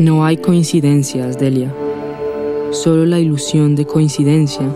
No 0.00 0.24
hay 0.24 0.38
coincidencias, 0.38 1.38
Delia. 1.38 1.70
Solo 2.70 3.04
la 3.04 3.18
ilusión 3.18 3.76
de 3.76 3.84
coincidencia. 3.84 4.66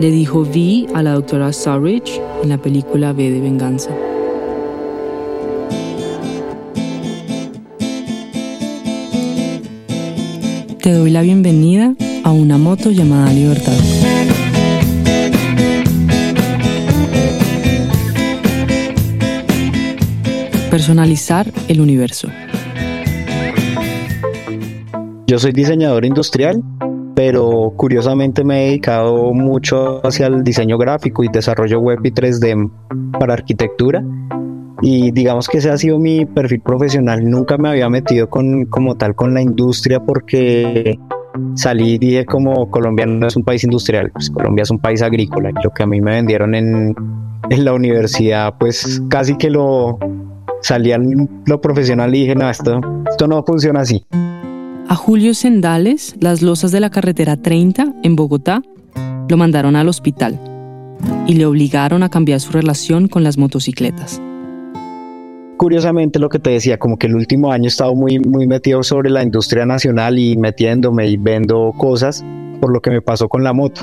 Le 0.00 0.10
dijo 0.10 0.42
Vi 0.42 0.88
a 0.92 1.04
la 1.04 1.12
doctora 1.12 1.52
Surridge 1.52 2.20
en 2.42 2.48
la 2.48 2.58
película 2.58 3.12
V 3.12 3.30
de 3.30 3.40
Venganza. 3.40 3.90
Te 10.82 10.90
doy 10.90 11.10
la 11.10 11.22
bienvenida 11.22 11.94
a 12.24 12.32
una 12.32 12.58
moto 12.58 12.90
llamada 12.90 13.32
Libertad. 13.32 13.78
Personalizar 20.72 21.46
el 21.68 21.80
universo. 21.80 22.28
Yo 25.26 25.38
soy 25.38 25.52
diseñador 25.52 26.04
industrial, 26.04 26.62
pero 27.14 27.72
curiosamente 27.76 28.44
me 28.44 28.62
he 28.62 28.66
dedicado 28.66 29.32
mucho 29.32 30.06
hacia 30.06 30.26
el 30.26 30.44
diseño 30.44 30.76
gráfico 30.76 31.24
y 31.24 31.28
desarrollo 31.28 31.80
web 31.80 32.00
y 32.04 32.10
3D 32.10 32.70
para 33.18 33.32
arquitectura. 33.32 34.04
Y 34.82 35.12
digamos 35.12 35.48
que 35.48 35.58
ese 35.58 35.70
ha 35.70 35.78
sido 35.78 35.98
mi 35.98 36.26
perfil 36.26 36.60
profesional. 36.60 37.24
Nunca 37.24 37.56
me 37.56 37.70
había 37.70 37.88
metido 37.88 38.28
con, 38.28 38.66
como 38.66 38.96
tal 38.96 39.14
con 39.14 39.32
la 39.32 39.40
industria 39.40 40.00
porque 40.00 40.98
salí 41.54 41.94
y 41.94 41.98
dije 41.98 42.26
como 42.26 42.70
Colombia 42.70 43.06
no 43.06 43.26
es 43.26 43.34
un 43.34 43.44
país 43.44 43.64
industrial, 43.64 44.10
pues 44.12 44.30
Colombia 44.30 44.62
es 44.62 44.70
un 44.70 44.78
país 44.78 45.00
agrícola. 45.00 45.50
Y 45.50 45.64
lo 45.64 45.70
que 45.70 45.84
a 45.84 45.86
mí 45.86 46.02
me 46.02 46.10
vendieron 46.10 46.54
en, 46.54 46.94
en 47.48 47.64
la 47.64 47.72
universidad, 47.72 48.56
pues 48.58 49.00
casi 49.08 49.36
que 49.38 49.48
lo 49.48 49.98
salí 50.60 50.92
a 50.92 50.98
lo 51.46 51.60
profesional 51.62 52.14
y 52.14 52.20
dije, 52.20 52.34
no, 52.34 52.50
esto, 52.50 52.80
esto 53.08 53.26
no 53.26 53.42
funciona 53.42 53.80
así. 53.80 54.04
A 54.86 54.96
Julio 54.96 55.32
Sendales, 55.32 56.14
las 56.20 56.42
losas 56.42 56.70
de 56.70 56.78
la 56.78 56.90
carretera 56.90 57.38
30 57.38 57.94
en 58.02 58.16
Bogotá 58.16 58.60
lo 59.30 59.36
mandaron 59.38 59.76
al 59.76 59.88
hospital 59.88 60.38
y 61.26 61.34
le 61.34 61.46
obligaron 61.46 62.02
a 62.02 62.10
cambiar 62.10 62.38
su 62.38 62.52
relación 62.52 63.08
con 63.08 63.24
las 63.24 63.38
motocicletas. 63.38 64.20
Curiosamente 65.56 66.18
lo 66.18 66.28
que 66.28 66.38
te 66.38 66.50
decía, 66.50 66.78
como 66.78 66.98
que 66.98 67.06
el 67.06 67.16
último 67.16 67.50
año 67.50 67.64
he 67.64 67.68
estado 67.68 67.94
muy, 67.94 68.18
muy 68.18 68.46
metido 68.46 68.82
sobre 68.82 69.08
la 69.08 69.22
industria 69.22 69.64
nacional 69.64 70.18
y 70.18 70.36
metiéndome 70.36 71.08
y 71.08 71.16
vendo 71.16 71.72
cosas 71.78 72.22
por 72.60 72.70
lo 72.70 72.82
que 72.82 72.90
me 72.90 73.00
pasó 73.00 73.28
con 73.28 73.42
la 73.42 73.54
moto. 73.54 73.80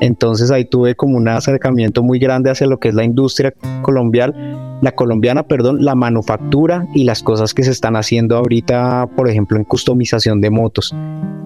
Entonces 0.00 0.52
ahí 0.52 0.64
tuve 0.64 0.94
como 0.94 1.16
un 1.16 1.26
acercamiento 1.26 2.04
muy 2.04 2.20
grande 2.20 2.50
hacia 2.50 2.68
lo 2.68 2.78
que 2.78 2.90
es 2.90 2.94
la 2.94 3.04
industria 3.04 3.52
colombiana 3.82 4.73
la 4.84 4.92
colombiana, 4.92 5.44
perdón, 5.44 5.82
la 5.82 5.94
manufactura 5.94 6.86
y 6.94 7.04
las 7.04 7.22
cosas 7.22 7.54
que 7.54 7.62
se 7.62 7.70
están 7.70 7.96
haciendo 7.96 8.36
ahorita, 8.36 9.08
por 9.16 9.30
ejemplo, 9.30 9.56
en 9.56 9.64
customización 9.64 10.42
de 10.42 10.50
motos, 10.50 10.94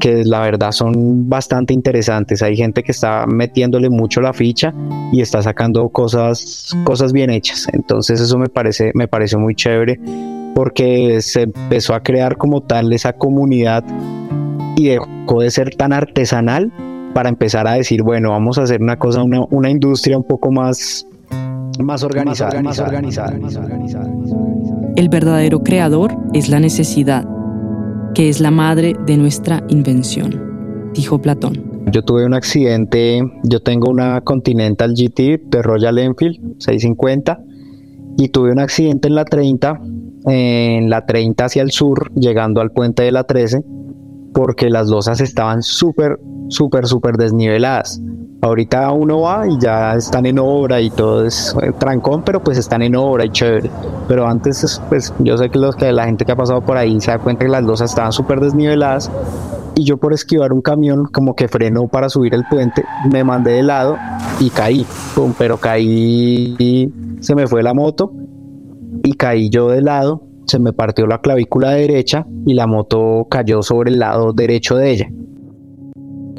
que 0.00 0.24
la 0.24 0.40
verdad 0.40 0.72
son 0.72 1.28
bastante 1.28 1.72
interesantes. 1.72 2.42
Hay 2.42 2.56
gente 2.56 2.82
que 2.82 2.90
está 2.90 3.26
metiéndole 3.28 3.90
mucho 3.90 4.20
la 4.20 4.32
ficha 4.32 4.74
y 5.12 5.20
está 5.20 5.40
sacando 5.40 5.88
cosas, 5.88 6.76
cosas 6.82 7.12
bien 7.12 7.30
hechas. 7.30 7.68
Entonces 7.72 8.20
eso 8.20 8.38
me 8.38 8.48
parece, 8.48 8.90
me 8.94 9.06
pareció 9.06 9.38
muy 9.38 9.54
chévere 9.54 10.00
porque 10.56 11.22
se 11.22 11.42
empezó 11.42 11.94
a 11.94 12.02
crear 12.02 12.36
como 12.36 12.64
tal 12.64 12.92
esa 12.92 13.12
comunidad 13.12 13.84
y 14.76 14.88
dejó 14.88 15.42
de 15.42 15.50
ser 15.52 15.76
tan 15.76 15.92
artesanal 15.92 16.72
para 17.14 17.28
empezar 17.28 17.68
a 17.68 17.74
decir, 17.74 18.02
bueno, 18.02 18.30
vamos 18.30 18.58
a 18.58 18.64
hacer 18.64 18.82
una 18.82 18.98
cosa, 18.98 19.22
una, 19.22 19.42
una 19.50 19.70
industria 19.70 20.16
un 20.16 20.24
poco 20.24 20.50
más 20.50 21.06
más 21.82 22.02
organizada, 22.02 22.62
más 22.62 22.78
organizada, 22.78 23.36
El 24.96 25.08
verdadero 25.08 25.60
creador 25.60 26.16
es 26.32 26.48
la 26.48 26.60
necesidad, 26.60 27.26
que 28.14 28.28
es 28.28 28.40
la 28.40 28.50
madre 28.50 28.94
de 29.06 29.16
nuestra 29.16 29.64
invención, 29.68 30.90
dijo 30.94 31.20
Platón. 31.20 31.68
Yo 31.92 32.02
tuve 32.04 32.26
un 32.26 32.34
accidente, 32.34 33.20
yo 33.44 33.60
tengo 33.60 33.90
una 33.90 34.20
Continental 34.20 34.94
GT 34.94 35.40
de 35.46 35.62
Royal 35.62 35.98
Enfield 35.98 36.56
650 36.58 37.40
y 38.18 38.28
tuve 38.28 38.52
un 38.52 38.58
accidente 38.58 39.08
en 39.08 39.14
la 39.14 39.24
30, 39.24 39.80
en 40.26 40.90
la 40.90 41.06
30 41.06 41.44
hacia 41.44 41.62
el 41.62 41.70
sur, 41.70 42.12
llegando 42.14 42.60
al 42.60 42.72
puente 42.72 43.04
de 43.04 43.12
la 43.12 43.24
13, 43.24 43.64
porque 44.34 44.68
las 44.68 44.88
losas 44.88 45.20
estaban 45.20 45.62
súper, 45.62 46.18
súper, 46.48 46.86
súper 46.86 47.16
desniveladas. 47.16 48.02
Ahorita 48.40 48.92
uno 48.92 49.22
va 49.22 49.48
y 49.48 49.58
ya 49.58 49.96
están 49.96 50.24
en 50.24 50.38
obra 50.38 50.80
y 50.80 50.90
todo 50.90 51.26
es 51.26 51.56
eh, 51.60 51.72
trancón, 51.76 52.22
pero 52.22 52.40
pues 52.40 52.56
están 52.56 52.82
en 52.82 52.94
obra 52.94 53.24
y 53.24 53.30
chévere. 53.30 53.68
Pero 54.06 54.28
antes, 54.28 54.80
pues 54.88 55.12
yo 55.18 55.36
sé 55.36 55.50
que, 55.50 55.58
los, 55.58 55.74
que 55.74 55.90
la 55.90 56.04
gente 56.04 56.24
que 56.24 56.30
ha 56.30 56.36
pasado 56.36 56.60
por 56.60 56.76
ahí 56.76 57.00
se 57.00 57.10
da 57.10 57.18
cuenta 57.18 57.44
que 57.44 57.50
las 57.50 57.64
losas 57.64 57.90
estaban 57.90 58.12
súper 58.12 58.38
desniveladas 58.38 59.10
y 59.74 59.84
yo 59.84 59.96
por 59.96 60.12
esquivar 60.12 60.52
un 60.52 60.60
camión 60.60 61.06
como 61.06 61.34
que 61.34 61.48
frenó 61.48 61.88
para 61.88 62.08
subir 62.08 62.32
el 62.34 62.44
puente, 62.48 62.84
me 63.10 63.24
mandé 63.24 63.52
de 63.52 63.62
lado 63.64 63.96
y 64.38 64.50
caí, 64.50 64.86
pero 65.36 65.56
caí 65.56 66.92
se 67.20 67.34
me 67.34 67.46
fue 67.48 67.62
la 67.62 67.74
moto 67.74 68.12
y 69.02 69.12
caí 69.14 69.50
yo 69.50 69.68
de 69.68 69.82
lado, 69.82 70.22
se 70.46 70.58
me 70.60 70.72
partió 70.72 71.06
la 71.06 71.20
clavícula 71.20 71.70
derecha 71.70 72.26
y 72.46 72.54
la 72.54 72.66
moto 72.66 73.26
cayó 73.28 73.62
sobre 73.62 73.90
el 73.90 73.98
lado 73.98 74.32
derecho 74.32 74.76
de 74.76 74.90
ella 74.90 75.08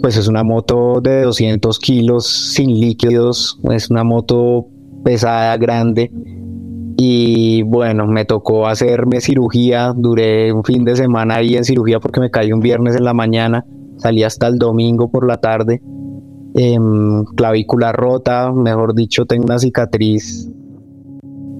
pues 0.02 0.18
es 0.18 0.28
una 0.28 0.44
moto 0.44 1.02
de 1.02 1.24
200 1.24 1.80
kilos 1.80 2.28
sin 2.28 2.80
líquidos, 2.80 3.60
es 3.72 3.90
una 3.90 4.04
moto 4.04 4.68
pesada, 5.04 5.56
grande. 5.58 6.12
Y 6.98 7.62
bueno, 7.64 8.08
me 8.08 8.26
tocó 8.26 8.68
hacerme 8.68 9.22
cirugía, 9.22 9.94
duré 9.96 10.52
un 10.52 10.64
fin 10.64 10.84
de 10.84 10.96
semana 10.96 11.36
ahí 11.36 11.56
en 11.56 11.64
cirugía 11.64 12.00
porque 12.00 12.20
me 12.20 12.30
caí 12.30 12.52
un 12.52 12.60
viernes 12.60 12.96
en 12.96 13.06
la 13.06 13.14
mañana, 13.14 13.66
salí 13.98 14.24
hasta 14.24 14.48
el 14.48 14.58
domingo 14.58 15.10
por 15.10 15.26
la 15.26 15.38
tarde, 15.38 15.82
em, 16.56 17.24
clavícula 17.36 17.94
rota, 17.94 18.52
mejor 18.52 18.96
dicho, 18.96 19.26
tengo 19.26 19.46
una 19.46 19.60
cicatriz 19.60 20.50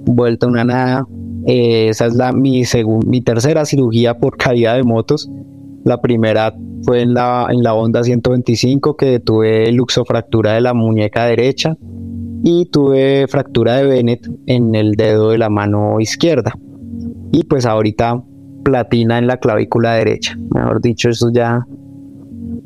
vuelta 0.06 0.48
una 0.48 0.64
nada. 0.64 1.08
Eh, 1.46 1.90
esa 1.90 2.06
es 2.06 2.16
la, 2.16 2.32
mi, 2.32 2.64
mi 3.06 3.22
tercera 3.22 3.66
cirugía 3.66 4.18
por 4.18 4.38
caída 4.38 4.74
de 4.74 4.84
motos. 4.84 5.30
La 5.86 6.02
primera 6.02 6.54
fue 6.84 7.02
en 7.02 7.14
la, 7.14 7.48
en 7.50 7.64
la 7.64 7.74
Honda 7.74 8.04
125 8.04 8.96
que 8.96 9.20
tuve 9.20 9.72
luxofractura 9.72 10.54
de 10.54 10.62
la 10.62 10.74
muñeca 10.74 11.26
derecha 11.26 11.78
y 12.44 12.66
tuve 12.66 13.28
fractura 13.28 13.78
de 13.78 13.84
Bennett 13.86 14.30
en 14.46 14.76
el 14.76 14.94
dedo 14.94 15.32
de 15.32 15.38
la 15.38 15.50
mano 15.50 16.00
izquierda. 16.00 16.54
Y 17.32 17.44
pues 17.44 17.66
ahorita 17.66 18.24
platina 18.64 19.18
en 19.18 19.28
la 19.28 19.38
clavícula 19.38 19.94
derecha. 19.94 20.38
Mejor 20.54 20.82
dicho, 20.82 21.10
eso 21.10 21.32
ya 21.32 21.66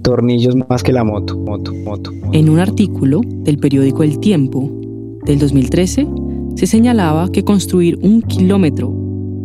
tornillos 0.01 0.55
más 0.69 0.83
que 0.83 0.93
la 0.93 1.03
moto, 1.03 1.37
moto, 1.37 1.73
moto. 1.73 2.11
En 2.33 2.49
un 2.49 2.59
artículo 2.59 3.21
del 3.25 3.57
periódico 3.57 4.03
El 4.03 4.19
Tiempo 4.19 4.69
del 5.25 5.39
2013 5.39 6.07
se 6.55 6.67
señalaba 6.67 7.31
que 7.31 7.43
construir 7.43 7.97
un 8.03 8.21
kilómetro 8.21 9.02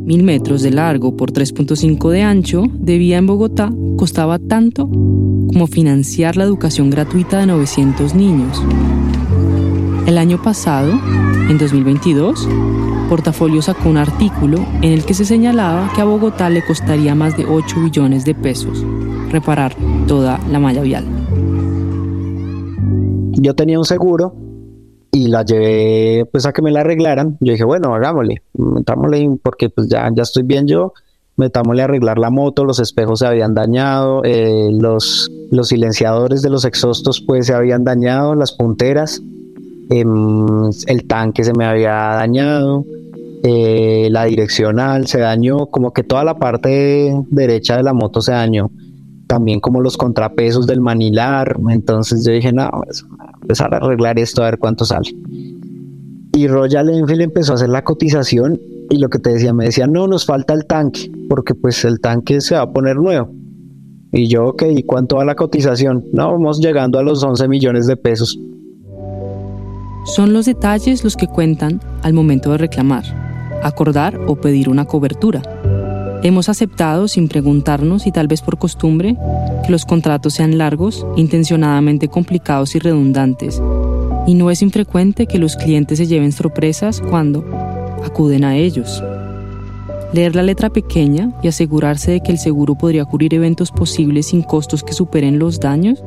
mil 0.09 0.23
metros 0.23 0.63
de 0.63 0.71
largo 0.71 1.15
por 1.19 1.33
3.5 1.33 2.09
de 2.09 2.23
ancho 2.23 2.63
de 2.73 2.97
vía 2.97 3.19
en 3.19 3.27
Bogotá 3.27 3.71
costaba 3.99 4.39
tanto 4.39 4.89
como 4.89 5.67
financiar 5.67 6.35
la 6.39 6.45
educación 6.45 6.89
gratuita 6.89 7.41
de 7.41 7.47
900 7.47 8.15
niños. 8.15 8.65
El 10.07 10.17
año 10.17 10.43
pasado, 10.43 10.99
en 11.51 11.59
2022, 11.59 12.49
Portafolio 13.11 13.61
sacó 13.61 13.91
un 13.91 13.99
artículo 13.99 14.65
en 14.81 14.93
el 14.93 15.05
que 15.05 15.13
se 15.13 15.27
señalaba 15.27 15.93
que 15.95 16.01
a 16.01 16.05
Bogotá 16.05 16.49
le 16.49 16.65
costaría 16.65 17.15
más 17.15 17.37
de 17.37 17.45
8 17.45 17.79
billones 17.79 18.25
de 18.25 18.35
pesos 18.35 18.83
reparar 19.31 19.77
toda 20.07 20.41
la 20.51 20.59
malla 20.59 20.81
vial. 20.81 21.05
Yo 23.33 23.55
tenía 23.55 23.79
un 23.79 23.85
seguro 23.85 24.48
y 25.11 25.29
la 25.29 25.45
llevé 25.45 26.27
pues 26.31 26.47
a 26.47 26.53
que 26.53 26.63
me 26.63 26.71
la 26.71 26.81
arreglaran. 26.81 27.37
Yo 27.41 27.53
dije, 27.53 27.65
bueno, 27.65 27.95
hagámosle, 27.95 28.43
metámosle 28.55 29.39
porque 29.43 29.71
pues 29.71 29.89
ya, 29.89 30.09
ya 30.15 30.23
estoy 30.23 30.43
bien 30.43 30.67
yo, 30.67 30.93
metámosle 31.37 31.83
a 31.83 31.85
arreglar 31.85 32.19
la 32.19 32.31
moto, 32.31 32.65
los 32.65 32.79
espejos 32.79 33.21
se 33.21 33.27
habían 33.27 33.55
dañado, 33.55 34.23
eh, 34.25 34.69
los, 34.73 35.31
los 35.51 35.69
silenciadores 35.69 36.43
de 36.43 36.51
los 36.51 36.65
exhaustos 36.65 37.21
pues 37.21 37.47
se 37.47 37.55
habían 37.55 37.85
dañado, 37.85 38.35
las 38.35 38.53
punteras, 38.53 39.23
em, 39.91 40.71
el 40.87 41.05
tanque 41.07 41.45
se 41.45 41.53
me 41.55 41.65
había 41.65 41.93
dañado, 41.93 42.85
eh, 43.45 44.09
la 44.11 44.25
direccional 44.25 45.07
se 45.07 45.21
dañó, 45.21 45.67
como 45.67 45.93
que 45.93 46.03
toda 46.03 46.25
la 46.25 46.39
parte 46.39 47.15
derecha 47.31 47.77
de 47.77 47.85
la 47.85 47.93
moto 47.93 48.21
se 48.21 48.33
dañó 48.33 48.71
también 49.29 49.61
como 49.61 49.81
los 49.81 49.97
contrapesos 49.97 50.67
del 50.67 50.81
manilar. 50.81 51.57
Entonces 51.71 52.25
yo 52.25 52.33
dije, 52.33 52.53
no, 52.53 52.69
pues, 52.85 53.07
empezar 53.43 53.73
a 53.73 53.77
arreglar 53.77 54.19
esto 54.19 54.43
a 54.43 54.47
ver 54.47 54.59
cuánto 54.59 54.85
sale. 54.85 55.15
Y 56.35 56.49
Royal 56.49 56.89
Enfield 56.89 57.23
empezó 57.23 57.53
a 57.53 57.55
hacer 57.55 57.69
la 57.69 57.85
cotización 57.85 58.61
y 58.91 58.99
lo 58.99 59.09
que 59.09 59.19
te 59.19 59.31
decía, 59.31 59.53
me 59.53 59.67
decía, 59.67 59.87
no, 59.87 60.09
nos 60.09 60.27
falta 60.27 60.55
el 60.55 60.67
tanque, 60.67 61.11
porque 61.29 61.55
pues 61.55 61.85
el 61.85 62.01
tanque 62.01 62.41
se 62.41 62.55
va 62.55 62.63
a 62.63 62.73
poner 62.73 62.97
nuevo. 62.97 63.31
Y 64.13 64.29
yo, 64.29 64.47
ok, 64.47 64.65
¿y 64.71 64.83
cuánto 64.83 65.17
va 65.17 65.25
la 65.25 65.35
cotización? 65.35 66.05
No, 66.13 66.33
vamos 66.33 66.61
llegando 66.61 66.99
a 66.99 67.03
los 67.03 67.23
11 67.23 67.47
millones 67.49 67.87
de 67.87 67.97
pesos. 67.97 68.39
Son 70.05 70.33
los 70.33 70.47
detalles 70.47 71.05
los 71.05 71.17
que 71.17 71.27
cuentan 71.27 71.81
al 72.03 72.15
momento 72.15 72.53
de 72.53 72.59
reclamar, 72.59 73.05
acordar 73.63 74.19
o 74.27 74.37
pedir 74.37 74.71
una 74.71 74.87
cobertura. 74.87 75.43
Hemos 76.23 76.49
aceptado, 76.49 77.07
sin 77.07 77.29
preguntarnos 77.29 78.07
y 78.07 78.13
tal 78.13 78.27
vez 78.27 78.43
por 78.43 78.59
costumbre, 78.59 79.17
que 79.65 79.71
los 79.71 79.85
contratos 79.85 80.35
sean 80.35 80.59
largos, 80.59 81.07
intencionadamente 81.17 82.09
complicados 82.09 82.75
y 82.75 82.81
redundantes, 82.81 83.63
y 84.27 84.35
no 84.35 84.51
es 84.51 84.61
infrecuente 84.63 85.27
que 85.27 85.39
los 85.39 85.55
clientes 85.55 85.99
se 85.99 86.07
lleven 86.07 86.33
sorpresas 86.33 87.01
cuando 87.01 87.45
acuden 88.05 88.45
a 88.45 88.57
ellos. 88.57 89.03
Leer 90.13 90.35
la 90.35 90.43
letra 90.43 90.71
pequeña 90.71 91.33
y 91.43 91.49
asegurarse 91.49 92.11
de 92.11 92.21
que 92.21 92.33
el 92.33 92.39
seguro 92.39 92.75
podría 92.75 93.05
cubrir 93.05 93.35
eventos 93.35 93.71
posibles 93.71 94.27
sin 94.27 94.43
costos 94.43 94.83
que 94.83 94.95
superen 94.95 95.39
los 95.39 95.61
daños 95.61 96.03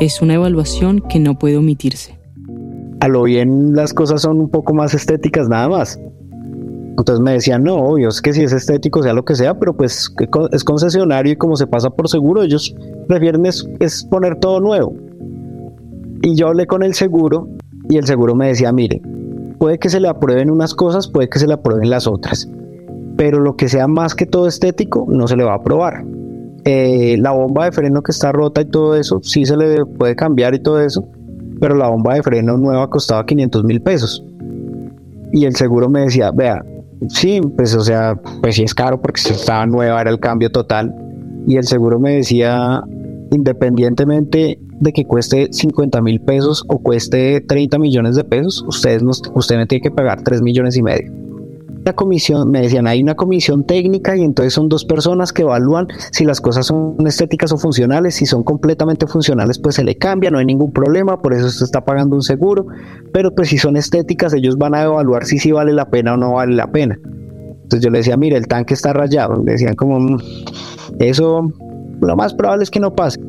es 0.00 0.20
una 0.20 0.34
evaluación 0.34 1.00
que 1.00 1.18
no 1.18 1.38
puede 1.38 1.56
omitirse. 1.56 2.18
A 3.00 3.08
lo 3.08 3.22
bien 3.22 3.74
las 3.74 3.94
cosas 3.94 4.22
son 4.22 4.40
un 4.40 4.50
poco 4.50 4.74
más 4.74 4.92
estéticas 4.92 5.48
nada 5.48 5.68
más. 5.68 5.98
Entonces 6.98 7.20
me 7.20 7.32
decían, 7.32 7.64
no, 7.64 7.76
obvio, 7.76 8.08
es 8.08 8.20
que 8.20 8.32
si 8.32 8.42
es 8.42 8.52
estético, 8.52 9.02
sea 9.02 9.12
lo 9.12 9.24
que 9.24 9.34
sea, 9.34 9.58
pero 9.58 9.74
pues 9.74 10.12
es 10.52 10.64
concesionario 10.64 11.32
y 11.32 11.36
como 11.36 11.56
se 11.56 11.66
pasa 11.66 11.90
por 11.90 12.08
seguro, 12.08 12.42
ellos 12.42 12.74
prefieren 13.08 13.46
es, 13.46 14.06
poner 14.10 14.36
todo 14.36 14.60
nuevo. 14.60 14.94
Y 16.22 16.34
yo 16.34 16.48
hablé 16.48 16.66
con 16.66 16.82
el 16.82 16.94
seguro 16.94 17.48
y 17.88 17.96
el 17.96 18.06
seguro 18.06 18.34
me 18.34 18.48
decía, 18.48 18.72
mire, 18.72 19.00
puede 19.58 19.78
que 19.78 19.88
se 19.88 20.00
le 20.00 20.08
aprueben 20.08 20.50
unas 20.50 20.74
cosas, 20.74 21.08
puede 21.08 21.28
que 21.28 21.38
se 21.38 21.46
le 21.46 21.54
aprueben 21.54 21.88
las 21.88 22.06
otras, 22.06 22.50
pero 23.16 23.40
lo 23.40 23.56
que 23.56 23.68
sea 23.68 23.86
más 23.88 24.14
que 24.14 24.26
todo 24.26 24.46
estético 24.46 25.06
no 25.08 25.26
se 25.26 25.36
le 25.36 25.44
va 25.44 25.52
a 25.52 25.56
aprobar. 25.56 26.04
Eh, 26.64 27.16
la 27.18 27.30
bomba 27.30 27.64
de 27.64 27.72
freno 27.72 28.02
que 28.02 28.12
está 28.12 28.32
rota 28.32 28.60
y 28.60 28.66
todo 28.66 28.94
eso, 28.94 29.20
sí 29.22 29.46
se 29.46 29.56
le 29.56 29.86
puede 29.86 30.14
cambiar 30.14 30.54
y 30.54 30.58
todo 30.58 30.80
eso, 30.80 31.08
pero 31.58 31.74
la 31.74 31.88
bomba 31.88 32.14
de 32.14 32.22
freno 32.22 32.58
nueva 32.58 32.90
costaba 32.90 33.24
500 33.24 33.64
mil 33.64 33.80
pesos. 33.80 34.24
Y 35.32 35.44
el 35.46 35.54
seguro 35.54 35.88
me 35.88 36.02
decía, 36.02 36.32
vea, 36.32 36.62
Sí, 37.08 37.40
pues 37.56 37.74
o 37.74 37.80
sea, 37.80 38.20
pues 38.42 38.56
sí 38.56 38.62
es 38.62 38.74
caro 38.74 39.00
porque 39.00 39.20
estaba 39.20 39.66
nueva, 39.66 40.00
era 40.00 40.10
el 40.10 40.20
cambio 40.20 40.50
total. 40.50 40.94
Y 41.46 41.56
el 41.56 41.64
seguro 41.64 41.98
me 41.98 42.16
decía, 42.16 42.82
independientemente 43.30 44.60
de 44.80 44.92
que 44.92 45.04
cueste 45.04 45.48
50 45.50 46.00
mil 46.02 46.20
pesos 46.20 46.64
o 46.68 46.78
cueste 46.78 47.40
30 47.40 47.78
millones 47.78 48.16
de 48.16 48.24
pesos, 48.24 48.64
ustedes 48.66 49.02
usted 49.34 49.56
me 49.56 49.66
tiene 49.66 49.82
que 49.82 49.90
pagar 49.90 50.22
3 50.22 50.42
millones 50.42 50.76
y 50.76 50.82
medio 50.82 51.29
la 51.84 51.94
comisión, 51.94 52.50
me 52.50 52.60
decían, 52.60 52.86
hay 52.86 53.02
una 53.02 53.14
comisión 53.14 53.64
técnica 53.64 54.16
y 54.16 54.22
entonces 54.22 54.52
son 54.52 54.68
dos 54.68 54.84
personas 54.84 55.32
que 55.32 55.42
evalúan 55.42 55.88
si 56.12 56.24
las 56.24 56.40
cosas 56.40 56.66
son 56.66 56.96
estéticas 57.06 57.52
o 57.52 57.58
funcionales. 57.58 58.16
Si 58.16 58.26
son 58.26 58.42
completamente 58.42 59.06
funcionales, 59.06 59.58
pues 59.58 59.76
se 59.76 59.84
le 59.84 59.96
cambia, 59.96 60.30
no 60.30 60.38
hay 60.38 60.44
ningún 60.44 60.72
problema, 60.72 61.20
por 61.22 61.32
eso 61.32 61.48
se 61.48 61.64
está 61.64 61.84
pagando 61.84 62.16
un 62.16 62.22
seguro. 62.22 62.66
Pero 63.12 63.34
pues 63.34 63.48
si 63.48 63.58
son 63.58 63.76
estéticas, 63.76 64.34
ellos 64.34 64.58
van 64.58 64.74
a 64.74 64.82
evaluar 64.82 65.24
si 65.24 65.38
sí 65.38 65.52
vale 65.52 65.72
la 65.72 65.88
pena 65.88 66.14
o 66.14 66.16
no 66.16 66.34
vale 66.34 66.54
la 66.54 66.70
pena. 66.70 66.98
Entonces 67.62 67.80
yo 67.84 67.90
le 67.90 67.98
decía, 67.98 68.16
mire, 68.16 68.36
el 68.36 68.46
tanque 68.46 68.74
está 68.74 68.92
rayado. 68.92 69.42
Le 69.42 69.52
decían 69.52 69.74
como, 69.74 70.00
mm, 70.00 70.18
eso 70.98 71.48
lo 72.00 72.16
más 72.16 72.34
probable 72.34 72.64
es 72.64 72.70
que 72.70 72.80
no 72.80 72.94
pase. 72.94 73.20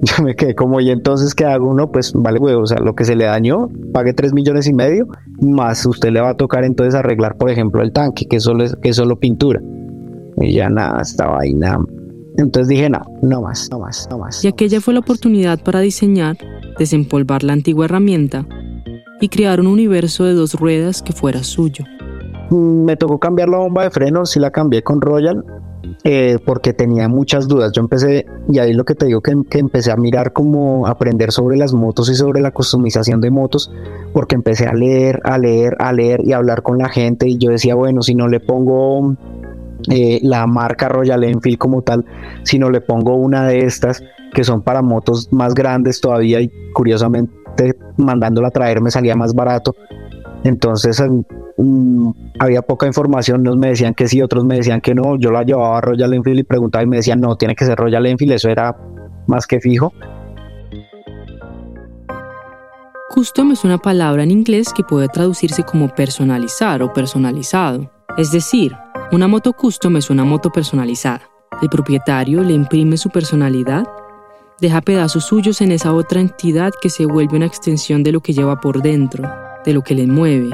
Yo 0.02 0.24
me 0.24 0.34
quedé 0.34 0.54
como, 0.54 0.80
¿y 0.80 0.90
entonces 0.90 1.34
qué 1.34 1.44
hago? 1.44 1.68
uno 1.68 1.90
pues 1.90 2.12
vale, 2.14 2.38
güey, 2.38 2.54
o 2.54 2.66
sea, 2.66 2.78
lo 2.78 2.94
que 2.94 3.04
se 3.04 3.16
le 3.16 3.26
dañó, 3.26 3.68
pague 3.92 4.14
3 4.14 4.32
millones 4.32 4.66
y 4.66 4.72
medio, 4.72 5.06
más 5.40 5.84
usted 5.84 6.10
le 6.10 6.20
va 6.20 6.30
a 6.30 6.36
tocar 6.36 6.64
entonces 6.64 6.94
arreglar, 6.94 7.36
por 7.36 7.50
ejemplo, 7.50 7.82
el 7.82 7.92
tanque, 7.92 8.26
que 8.26 8.40
solo 8.40 8.64
es, 8.64 8.76
que 8.76 8.92
solo 8.92 9.18
pintura. 9.18 9.60
Y 10.38 10.54
ya 10.54 10.70
nada, 10.70 11.02
estaba 11.02 11.40
ahí, 11.40 11.52
nada. 11.52 11.84
Entonces 12.38 12.68
dije, 12.68 12.88
no, 12.88 13.00
no 13.22 13.42
más, 13.42 13.68
no 13.70 13.80
más, 13.80 14.08
no 14.10 14.18
más. 14.18 14.42
Y 14.42 14.48
aquella 14.48 14.80
fue 14.80 14.94
la 14.94 15.00
oportunidad 15.00 15.62
para 15.62 15.80
diseñar, 15.80 16.38
desempolvar 16.78 17.42
la 17.42 17.52
antigua 17.52 17.84
herramienta 17.84 18.46
y 19.20 19.28
crear 19.28 19.60
un 19.60 19.66
universo 19.66 20.24
de 20.24 20.32
dos 20.32 20.54
ruedas 20.54 21.02
que 21.02 21.12
fuera 21.12 21.42
suyo. 21.42 21.84
Mm, 22.50 22.84
me 22.84 22.96
tocó 22.96 23.18
cambiar 23.18 23.50
la 23.50 23.58
bomba 23.58 23.84
de 23.84 23.90
freno, 23.90 24.24
sí 24.24 24.40
la 24.40 24.50
cambié 24.50 24.82
con 24.82 25.02
Royal, 25.02 25.44
eh, 26.04 26.38
porque 26.44 26.72
tenía 26.72 27.08
muchas 27.08 27.46
dudas. 27.46 27.72
Yo 27.72 27.82
empecé, 27.82 28.26
y 28.50 28.58
ahí 28.58 28.72
lo 28.72 28.84
que 28.84 28.94
te 28.94 29.06
digo, 29.06 29.20
que, 29.20 29.34
que, 29.48 29.58
empecé 29.58 29.92
a 29.92 29.96
mirar 29.96 30.32
como 30.32 30.86
aprender 30.86 31.30
sobre 31.30 31.56
las 31.56 31.74
motos 31.74 32.08
y 32.10 32.14
sobre 32.14 32.40
la 32.40 32.52
customización 32.52 33.20
de 33.20 33.30
motos, 33.30 33.70
porque 34.12 34.34
empecé 34.34 34.66
a 34.66 34.72
leer, 34.72 35.20
a 35.24 35.36
leer, 35.38 35.76
a 35.78 35.92
leer 35.92 36.20
y 36.24 36.32
a 36.32 36.38
hablar 36.38 36.62
con 36.62 36.78
la 36.78 36.88
gente 36.88 37.28
y 37.28 37.38
yo 37.38 37.50
decía, 37.50 37.74
bueno, 37.74 38.02
si 38.02 38.14
no 38.14 38.28
le 38.28 38.40
pongo 38.40 39.14
eh, 39.90 40.20
la 40.22 40.46
marca 40.46 40.88
Royal 40.88 41.24
Enfield 41.24 41.58
como 41.58 41.82
tal, 41.82 42.04
si 42.44 42.58
no 42.58 42.70
le 42.70 42.80
pongo 42.80 43.14
una 43.14 43.46
de 43.46 43.60
estas 43.60 44.02
que 44.32 44.44
son 44.44 44.62
para 44.62 44.82
motos 44.82 45.32
más 45.32 45.54
grandes 45.54 46.00
todavía 46.00 46.40
y 46.40 46.50
curiosamente 46.72 47.32
mandándola 47.96 48.48
a 48.48 48.50
traer 48.52 48.80
me 48.80 48.90
salía 48.90 49.16
más 49.16 49.34
barato. 49.34 49.74
Entonces 50.44 51.02
Mm, 51.62 52.12
había 52.38 52.62
poca 52.62 52.86
información, 52.86 53.42
unos 53.42 53.58
me 53.58 53.68
decían 53.68 53.92
que 53.92 54.08
sí, 54.08 54.22
otros 54.22 54.46
me 54.46 54.56
decían 54.56 54.80
que 54.80 54.94
no, 54.94 55.18
yo 55.18 55.30
la 55.30 55.42
llevaba 55.42 55.76
a 55.76 55.80
Royal 55.82 56.14
Enfield 56.14 56.38
y 56.38 56.42
preguntaba 56.42 56.82
y 56.82 56.86
me 56.86 56.96
decían, 56.96 57.20
no, 57.20 57.36
tiene 57.36 57.54
que 57.54 57.66
ser 57.66 57.76
Royal 57.76 58.06
Enfield, 58.06 58.32
eso 58.32 58.48
era 58.48 58.74
más 59.26 59.46
que 59.46 59.60
fijo. 59.60 59.92
Custom 63.10 63.52
es 63.52 63.64
una 63.64 63.76
palabra 63.76 64.22
en 64.22 64.30
inglés 64.30 64.72
que 64.72 64.84
puede 64.84 65.08
traducirse 65.08 65.62
como 65.62 65.88
personalizar 65.88 66.82
o 66.82 66.94
personalizado. 66.94 67.90
Es 68.16 68.32
decir, 68.32 68.74
una 69.12 69.28
moto 69.28 69.52
custom 69.52 69.98
es 69.98 70.08
una 70.08 70.24
moto 70.24 70.50
personalizada. 70.50 71.22
El 71.60 71.68
propietario 71.68 72.42
le 72.42 72.54
imprime 72.54 72.96
su 72.96 73.10
personalidad, 73.10 73.84
deja 74.60 74.80
pedazos 74.80 75.24
suyos 75.24 75.60
en 75.60 75.72
esa 75.72 75.92
otra 75.92 76.20
entidad 76.20 76.72
que 76.80 76.88
se 76.88 77.04
vuelve 77.04 77.36
una 77.36 77.46
extensión 77.46 78.02
de 78.02 78.12
lo 78.12 78.20
que 78.20 78.32
lleva 78.32 78.60
por 78.60 78.80
dentro, 78.80 79.30
de 79.64 79.74
lo 79.74 79.82
que 79.82 79.94
le 79.94 80.06
mueve, 80.06 80.50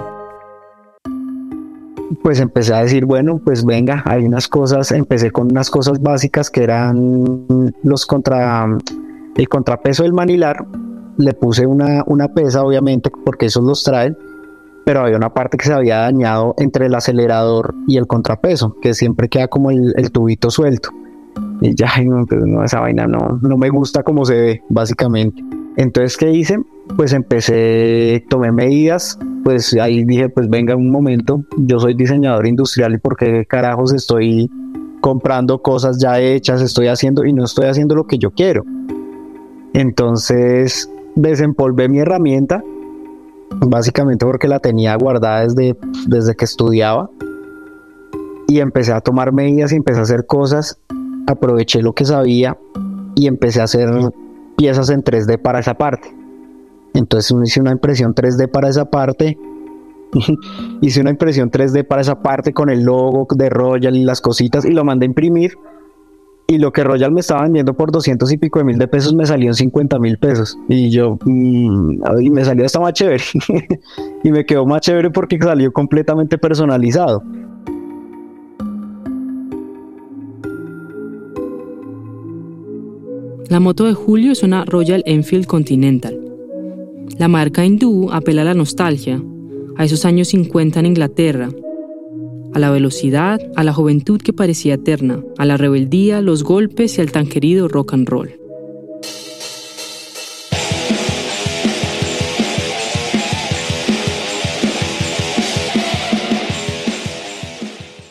pues 2.22 2.40
empecé 2.40 2.74
a 2.74 2.82
decir, 2.82 3.04
bueno, 3.04 3.40
pues 3.44 3.64
venga, 3.64 4.02
hay 4.04 4.24
unas 4.24 4.48
cosas, 4.48 4.92
empecé 4.92 5.30
con 5.30 5.50
unas 5.50 5.70
cosas 5.70 6.00
básicas 6.00 6.50
que 6.50 6.62
eran 6.62 7.74
los 7.82 8.06
contra, 8.06 8.66
el 9.36 9.48
contrapeso 9.48 10.02
del 10.02 10.12
manilar, 10.12 10.66
le 11.18 11.32
puse 11.32 11.66
una, 11.66 12.04
una 12.06 12.28
pesa 12.28 12.62
obviamente 12.62 13.10
porque 13.24 13.46
esos 13.46 13.64
los 13.64 13.82
traen, 13.82 14.16
pero 14.84 15.00
había 15.00 15.16
una 15.16 15.34
parte 15.34 15.56
que 15.56 15.64
se 15.64 15.72
había 15.72 15.98
dañado 15.98 16.54
entre 16.58 16.86
el 16.86 16.94
acelerador 16.94 17.74
y 17.88 17.96
el 17.96 18.06
contrapeso, 18.06 18.76
que 18.80 18.94
siempre 18.94 19.28
queda 19.28 19.48
como 19.48 19.70
el, 19.70 20.10
tubito 20.12 20.50
suelto. 20.50 20.90
Y 21.60 21.74
ya, 21.74 21.90
no, 22.04 22.64
esa 22.64 22.80
vaina 22.80 23.06
no, 23.06 23.38
no 23.42 23.56
me 23.56 23.68
gusta 23.68 24.02
como 24.02 24.24
se 24.24 24.34
ve, 24.34 24.62
básicamente. 24.68 25.42
Entonces, 25.76 26.16
¿qué 26.16 26.30
hice? 26.30 26.58
Pues 26.94 27.12
empecé, 27.12 28.24
tomé 28.28 28.52
medidas, 28.52 29.18
pues 29.44 29.74
ahí 29.74 30.04
dije, 30.04 30.28
pues 30.28 30.48
venga 30.48 30.76
un 30.76 30.90
momento, 30.90 31.44
yo 31.56 31.78
soy 31.78 31.94
diseñador 31.94 32.46
industrial 32.46 32.94
y 32.94 32.98
por 32.98 33.16
qué 33.16 33.44
carajos 33.44 33.92
estoy 33.92 34.50
comprando 35.00 35.60
cosas 35.62 35.98
ya 36.00 36.20
hechas, 36.20 36.60
estoy 36.62 36.88
haciendo 36.88 37.24
y 37.24 37.32
no 37.32 37.44
estoy 37.44 37.66
haciendo 37.66 37.94
lo 37.94 38.06
que 38.06 38.18
yo 38.18 38.30
quiero. 38.30 38.64
Entonces 39.74 40.90
desempolvé 41.14 41.88
mi 41.88 41.98
herramienta, 41.98 42.64
básicamente 43.50 44.24
porque 44.24 44.48
la 44.48 44.58
tenía 44.58 44.96
guardada 44.96 45.42
desde, 45.42 45.76
desde 46.06 46.34
que 46.34 46.44
estudiaba 46.44 47.10
y 48.48 48.60
empecé 48.60 48.92
a 48.92 49.00
tomar 49.00 49.32
medidas 49.32 49.72
y 49.72 49.76
empecé 49.76 50.00
a 50.00 50.02
hacer 50.02 50.26
cosas, 50.26 50.80
aproveché 51.26 51.82
lo 51.82 51.92
que 51.92 52.04
sabía 52.04 52.56
y 53.14 53.26
empecé 53.26 53.60
a 53.60 53.64
hacer 53.64 53.90
piezas 54.56 54.88
en 54.90 55.04
3D 55.04 55.40
para 55.40 55.60
esa 55.60 55.74
parte. 55.74 56.15
Entonces 56.96 57.36
hice 57.44 57.60
una 57.60 57.72
impresión 57.72 58.14
3D 58.14 58.50
para 58.50 58.68
esa 58.68 58.90
parte. 58.90 59.38
hice 60.80 61.00
una 61.00 61.10
impresión 61.10 61.50
3D 61.50 61.86
para 61.86 62.00
esa 62.00 62.22
parte 62.22 62.52
con 62.52 62.70
el 62.70 62.82
logo 62.82 63.26
de 63.34 63.50
Royal 63.50 63.96
y 63.96 64.04
las 64.04 64.20
cositas 64.20 64.64
y 64.64 64.70
lo 64.70 64.84
mandé 64.84 65.04
a 65.04 65.08
imprimir. 65.08 65.52
Y 66.48 66.58
lo 66.58 66.72
que 66.72 66.84
Royal 66.84 67.10
me 67.10 67.20
estaba 67.20 67.42
vendiendo 67.42 67.74
por 67.74 67.90
200 67.90 68.30
y 68.30 68.36
pico 68.36 68.60
de 68.60 68.64
mil 68.64 68.78
de 68.78 68.86
pesos 68.86 69.12
me 69.14 69.26
salió 69.26 69.48
en 69.48 69.54
50 69.54 69.98
mil 69.98 70.16
pesos. 70.16 70.56
Y 70.68 70.90
yo, 70.90 71.18
mm, 71.24 72.20
y 72.20 72.30
me 72.30 72.44
salió 72.44 72.64
hasta 72.64 72.78
más 72.78 72.92
chévere. 72.92 73.24
y 74.24 74.30
me 74.30 74.46
quedó 74.46 74.64
más 74.64 74.80
chévere 74.80 75.10
porque 75.10 75.38
salió 75.38 75.72
completamente 75.72 76.38
personalizado. 76.38 77.22
La 83.48 83.58
moto 83.58 83.84
de 83.84 83.94
Julio 83.94 84.30
es 84.30 84.44
una 84.44 84.64
Royal 84.64 85.02
Enfield 85.04 85.46
Continental. 85.46 86.25
La 87.18 87.28
marca 87.28 87.64
hindú 87.64 88.10
apela 88.12 88.42
a 88.42 88.44
la 88.44 88.54
nostalgia, 88.54 89.22
a 89.76 89.84
esos 89.84 90.04
años 90.04 90.28
50 90.28 90.80
en 90.80 90.86
Inglaterra, 90.86 91.50
a 92.52 92.58
la 92.58 92.70
velocidad, 92.70 93.40
a 93.56 93.64
la 93.64 93.72
juventud 93.72 94.20
que 94.20 94.32
parecía 94.32 94.74
eterna, 94.74 95.22
a 95.38 95.44
la 95.44 95.56
rebeldía, 95.56 96.20
los 96.20 96.42
golpes 96.42 96.98
y 96.98 97.00
al 97.00 97.12
tan 97.12 97.26
querido 97.26 97.68
rock 97.68 97.94
and 97.94 98.08
roll. 98.08 98.30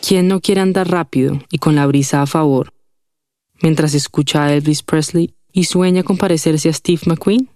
¿Quién 0.08 0.28
no 0.28 0.40
quiere 0.40 0.62
andar 0.62 0.90
rápido 0.90 1.40
y 1.52 1.58
con 1.58 1.76
la 1.76 1.88
brisa 1.88 2.22
a 2.22 2.26
favor? 2.26 2.76
mientras 3.62 3.94
escucha 3.94 4.46
a 4.46 4.54
Elvis 4.54 4.84
Presley 4.84 5.34
y 5.52 5.66
sueña 5.66 6.04
con 6.04 6.18
parecerse 6.18 6.70
a 6.70 6.74
Steve 6.74 7.02
McQueen? 7.06 7.50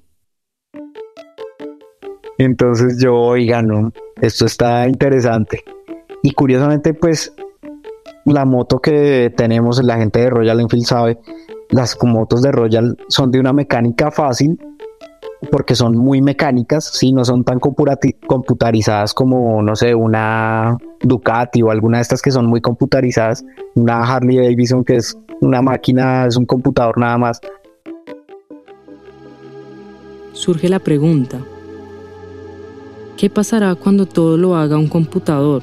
Entonces 2.39 2.97
yo, 2.99 3.15
oiga, 3.15 3.61
no, 3.61 3.91
esto 4.21 4.45
está 4.45 4.87
interesante. 4.87 5.61
Y 6.23 6.31
curiosamente, 6.31 6.93
pues, 6.93 7.33
la 8.25 8.45
moto 8.45 8.79
que 8.79 9.33
tenemos, 9.35 9.83
la 9.83 9.97
gente 9.97 10.21
de 10.21 10.29
Royal 10.29 10.61
Enfield 10.61 10.85
sabe, 10.85 11.19
las 11.69 11.97
motos 12.01 12.41
de 12.41 12.51
Royal 12.53 12.97
son 13.09 13.29
de 13.29 13.41
una 13.41 13.51
mecánica 13.51 14.09
fácil 14.09 14.57
porque 15.51 15.75
son 15.75 15.97
muy 15.97 16.21
mecánicas, 16.21 16.85
sí, 16.85 17.11
no 17.11 17.23
son 17.25 17.43
tan 17.43 17.59
computarizadas 17.59 19.13
como, 19.13 19.61
no 19.61 19.75
sé, 19.75 19.93
una 19.95 20.77
Ducati 21.01 21.61
o 21.61 21.71
alguna 21.71 21.97
de 21.97 22.03
estas 22.03 22.21
que 22.21 22.31
son 22.31 22.45
muy 22.45 22.61
computarizadas, 22.61 23.45
una 23.75 24.01
Harley 24.03 24.37
Davidson 24.37 24.83
que 24.83 24.97
es 24.97 25.17
una 25.41 25.61
máquina, 25.61 26.25
es 26.25 26.37
un 26.37 26.45
computador 26.45 26.97
nada 26.97 27.17
más. 27.17 27.39
Surge 30.33 30.69
la 30.69 30.79
pregunta, 30.79 31.39
¿qué 33.19 33.29
pasará 33.29 33.75
cuando 33.75 34.05
todo 34.05 34.37
lo 34.37 34.55
haga 34.55 34.77
un 34.77 34.87
computador? 34.87 35.61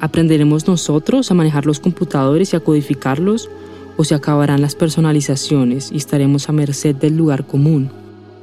¿Aprenderemos 0.00 0.66
nosotros 0.66 1.30
a 1.30 1.34
manejar 1.34 1.66
los 1.66 1.78
computadores 1.78 2.54
y 2.54 2.56
a 2.56 2.60
codificarlos? 2.60 3.50
¿O 3.98 4.04
se 4.04 4.14
acabarán 4.14 4.62
las 4.62 4.74
personalizaciones 4.74 5.92
y 5.92 5.98
estaremos 5.98 6.48
a 6.48 6.52
merced 6.52 6.96
del 6.96 7.14
lugar 7.14 7.46
común? 7.46 7.90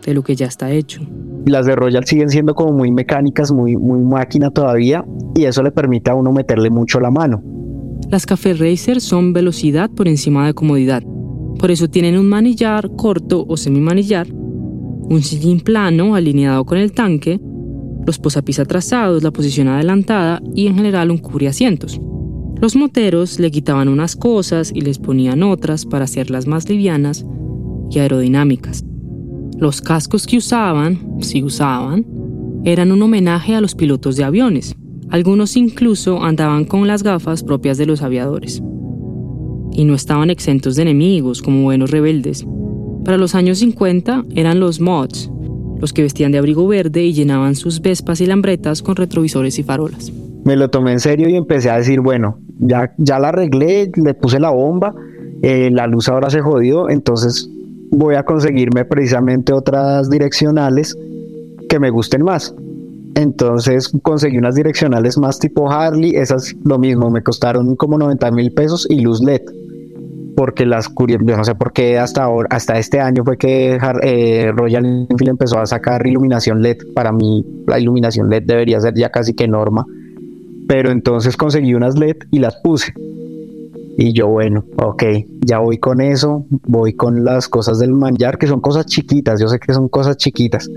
de 0.06 0.14
lo 0.14 0.22
que 0.22 0.36
ya 0.36 0.48
está 0.48 0.70
hecho. 0.70 1.02
Las 1.46 1.66
de 1.66 1.78
Royal 1.78 2.04
siguen 2.04 2.28
siendo 2.28 2.54
como 2.56 2.74
muy 2.74 2.92
mecánicas, 2.92 3.54
muy, 3.54 3.78
muy 3.78 4.02
máquina 4.02 4.52
todavía, 4.52 5.06
y 5.34 5.46
eso 5.46 5.64
le 5.64 5.72
permite 5.72 6.12
a 6.12 6.14
uno 6.14 6.34
meterle 6.34 6.70
mucho 6.70 7.00
la 7.00 7.10
mano. 7.10 7.42
Las 8.10 8.26
Café 8.26 8.54
Racer 8.54 9.00
son 9.00 9.32
velocidad 9.32 9.90
por 9.90 10.10
encima 10.10 10.46
de 10.46 10.54
comodidad. 10.54 11.04
Por 11.58 11.72
eso 11.72 11.88
tienen 11.88 12.18
un 12.18 12.28
manillar 12.28 12.90
corto 12.98 13.46
o 13.48 13.56
semi-manillar, 13.56 14.28
un 14.30 15.22
sillín 15.22 15.62
plano 15.62 16.16
alineado 16.16 16.66
con 16.66 16.78
el 16.78 16.92
tanque, 16.92 17.40
los 18.06 18.20
posapis 18.20 18.60
atrasados, 18.60 19.24
la 19.24 19.32
posición 19.32 19.68
adelantada 19.68 20.42
y 20.56 20.68
en 20.68 20.76
general 20.76 21.12
un 21.12 21.18
cubriasientos. 21.18 22.00
Los 22.62 22.76
moteros 22.76 23.40
le 23.40 23.52
quitaban 23.52 23.90
unas 23.90 24.16
cosas 24.16 24.72
y 24.74 24.82
les 24.82 24.98
ponían 24.98 25.44
otras 25.44 25.86
para 25.86 26.06
hacerlas 26.06 26.48
más 26.48 26.70
livianas 26.70 27.26
y 27.90 28.00
aerodinámicas. 28.00 28.86
Los 29.58 29.82
cascos 29.82 30.26
que 30.26 30.38
usaban, 30.38 31.18
si 31.22 31.44
usaban, 31.44 32.06
eran 32.64 32.92
un 32.92 33.02
homenaje 33.02 33.56
a 33.56 33.62
los 33.62 33.76
pilotos 33.76 34.16
de 34.16 34.24
aviones. 34.24 34.76
Algunos 35.10 35.58
incluso 35.58 36.24
andaban 36.24 36.66
con 36.66 36.88
las 36.88 37.04
gafas 37.04 37.44
propias 37.44 37.78
de 37.78 37.86
los 37.86 38.02
aviadores. 38.02 38.64
Y 39.74 39.86
no 39.86 39.94
estaban 39.94 40.30
exentos 40.30 40.76
de 40.76 40.84
enemigos 40.84 41.42
como 41.42 41.64
buenos 41.64 41.92
rebeldes. 41.92 42.46
Para 43.04 43.18
los 43.18 43.36
años 43.36 43.60
50 43.60 44.26
eran 44.36 44.60
los 44.60 44.80
mods, 44.80 45.30
los 45.84 45.92
que 45.92 46.02
vestían 46.02 46.32
de 46.32 46.38
abrigo 46.38 46.66
verde 46.66 47.04
y 47.04 47.12
llenaban 47.12 47.56
sus 47.56 47.82
vespas 47.82 48.22
y 48.22 48.26
lambretas 48.26 48.82
con 48.82 48.96
retrovisores 48.96 49.60
y 49.60 49.64
farolas. 49.64 50.14
Me 50.46 50.56
lo 50.56 50.70
tomé 50.70 50.94
en 50.94 51.02
serio 51.02 51.28
y 51.28 51.36
empecé 51.36 51.70
a 51.70 51.78
decir, 51.78 52.00
bueno, 52.00 52.40
ya, 52.58 52.94
ya 52.98 53.20
la 53.20 53.30
arreglé, 53.30 53.92
le 53.94 54.14
puse 54.14 54.40
la 54.40 54.52
bomba, 54.52 54.96
eh, 55.42 55.70
la 55.74 55.86
luz 55.88 56.08
ahora 56.08 56.30
se 56.30 56.40
jodió, 56.40 56.90
entonces 56.90 57.50
voy 57.92 58.16
a 58.16 58.24
conseguirme 58.24 58.86
precisamente 58.86 59.52
otras 59.52 60.10
direccionales 60.10 60.98
que 61.68 61.80
me 61.80 61.90
gusten 61.90 62.24
más. 62.24 62.56
Entonces 63.16 63.92
conseguí 64.04 64.38
unas 64.38 64.56
direccionales 64.56 65.18
más 65.18 65.38
tipo 65.38 65.70
Harley, 65.70 66.16
esas 66.16 66.56
lo 66.64 66.80
mismo, 66.80 67.12
me 67.12 67.22
costaron 67.22 67.76
como 67.76 67.98
90 67.98 68.32
mil 68.32 68.54
pesos 68.54 68.88
y 68.90 69.02
luz 69.02 69.22
LED. 69.22 69.42
Porque 70.36 70.66
las 70.66 70.90
yo 70.90 71.38
no 71.38 71.44
sé 71.44 71.56
por 71.56 71.74
qué 71.74 72.00
hasta 72.00 72.24
ahora, 72.24 72.48
hasta 72.52 72.80
este 72.80 73.00
año 73.00 73.24
fue 73.24 73.38
que 73.38 73.78
eh, 74.02 74.52
Royal 74.56 74.86
Enfield 74.86 75.30
empezó 75.30 75.60
a 75.60 75.66
sacar 75.66 76.06
iluminación 76.08 76.62
LED. 76.62 76.78
Para 76.96 77.12
mí 77.12 77.46
la 77.68 77.80
iluminación 77.80 78.30
LED 78.30 78.44
debería 78.44 78.80
ser 78.82 78.96
ya 78.96 79.10
casi 79.10 79.34
que 79.34 79.48
norma. 79.48 79.86
Pero 80.68 80.92
entonces 80.92 81.38
conseguí 81.38 81.74
unas 81.76 81.98
LED 81.98 82.18
y 82.32 82.40
las 82.40 82.56
puse. 82.64 82.94
Y 83.98 84.14
yo, 84.14 84.28
bueno, 84.28 84.66
ok, 84.78 85.04
ya 85.42 85.60
voy 85.60 85.78
con 85.78 86.02
eso, 86.02 86.48
voy 86.50 86.94
con 86.94 87.24
las 87.24 87.48
cosas 87.48 87.78
del 87.78 87.92
manjar, 87.92 88.40
que 88.40 88.48
son 88.48 88.60
cosas 88.60 88.88
chiquitas, 88.88 89.40
yo 89.40 89.48
sé 89.48 89.60
que 89.60 89.72
son 89.72 89.88
cosas 89.88 90.18
chiquitas, 90.18 90.68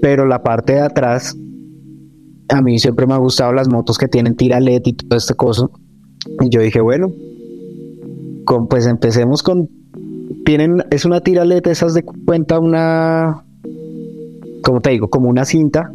pero 0.00 0.26
la 0.26 0.44
parte 0.44 0.74
de 0.74 0.80
atrás, 0.80 1.36
a 2.48 2.62
mí 2.62 2.78
siempre 2.78 3.04
me 3.06 3.14
ha 3.14 3.18
gustado 3.18 3.52
las 3.52 3.68
motos 3.68 3.98
que 3.98 4.06
tienen 4.06 4.36
tira 4.36 4.60
LED 4.60 4.82
y 4.84 4.92
todo 4.92 5.18
este 5.18 5.34
cosa. 5.34 5.66
Y 6.40 6.48
yo 6.48 6.60
dije, 6.60 6.80
bueno, 6.80 7.10
con, 8.46 8.68
pues 8.68 8.86
empecemos 8.86 9.42
con, 9.42 9.68
tienen, 10.46 10.82
es 10.90 11.04
una 11.04 11.20
tira 11.20 11.44
LED, 11.44 11.66
esas 11.66 11.92
de 11.92 12.02
cuenta 12.02 12.58
una, 12.58 13.44
como 14.62 14.80
te 14.80 14.90
digo, 14.90 15.10
como 15.10 15.28
una 15.28 15.44
cinta 15.44 15.92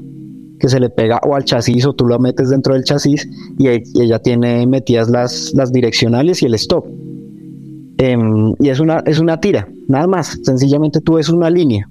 que 0.60 0.70
se 0.70 0.80
le 0.80 0.92
pega 0.92 1.20
o 1.26 1.36
al 1.36 1.44
chasis 1.44 1.88
o 1.88 1.94
tú 1.94 2.06
lo 2.06 2.20
metes 2.20 2.52
dentro 2.52 2.76
del 2.76 2.84
chasis 2.84 3.28
y, 3.58 3.68
ella 3.68 4.20
tiene 4.20 4.68
metidas 4.68 5.10
las, 5.10 5.54
las 5.56 5.72
direccionales 5.72 6.44
y 6.44 6.46
el 6.46 6.54
stop. 6.54 6.86
Em, 7.98 8.54
y 8.60 8.70
es 8.70 8.80
una, 8.80 9.02
es 9.06 9.20
una 9.20 9.40
tira, 9.40 9.68
nada 9.88 10.06
más. 10.06 10.38
Sencillamente 10.44 11.02
tú 11.02 11.16
ves 11.16 11.30
una 11.30 11.50
línea. 11.50 11.90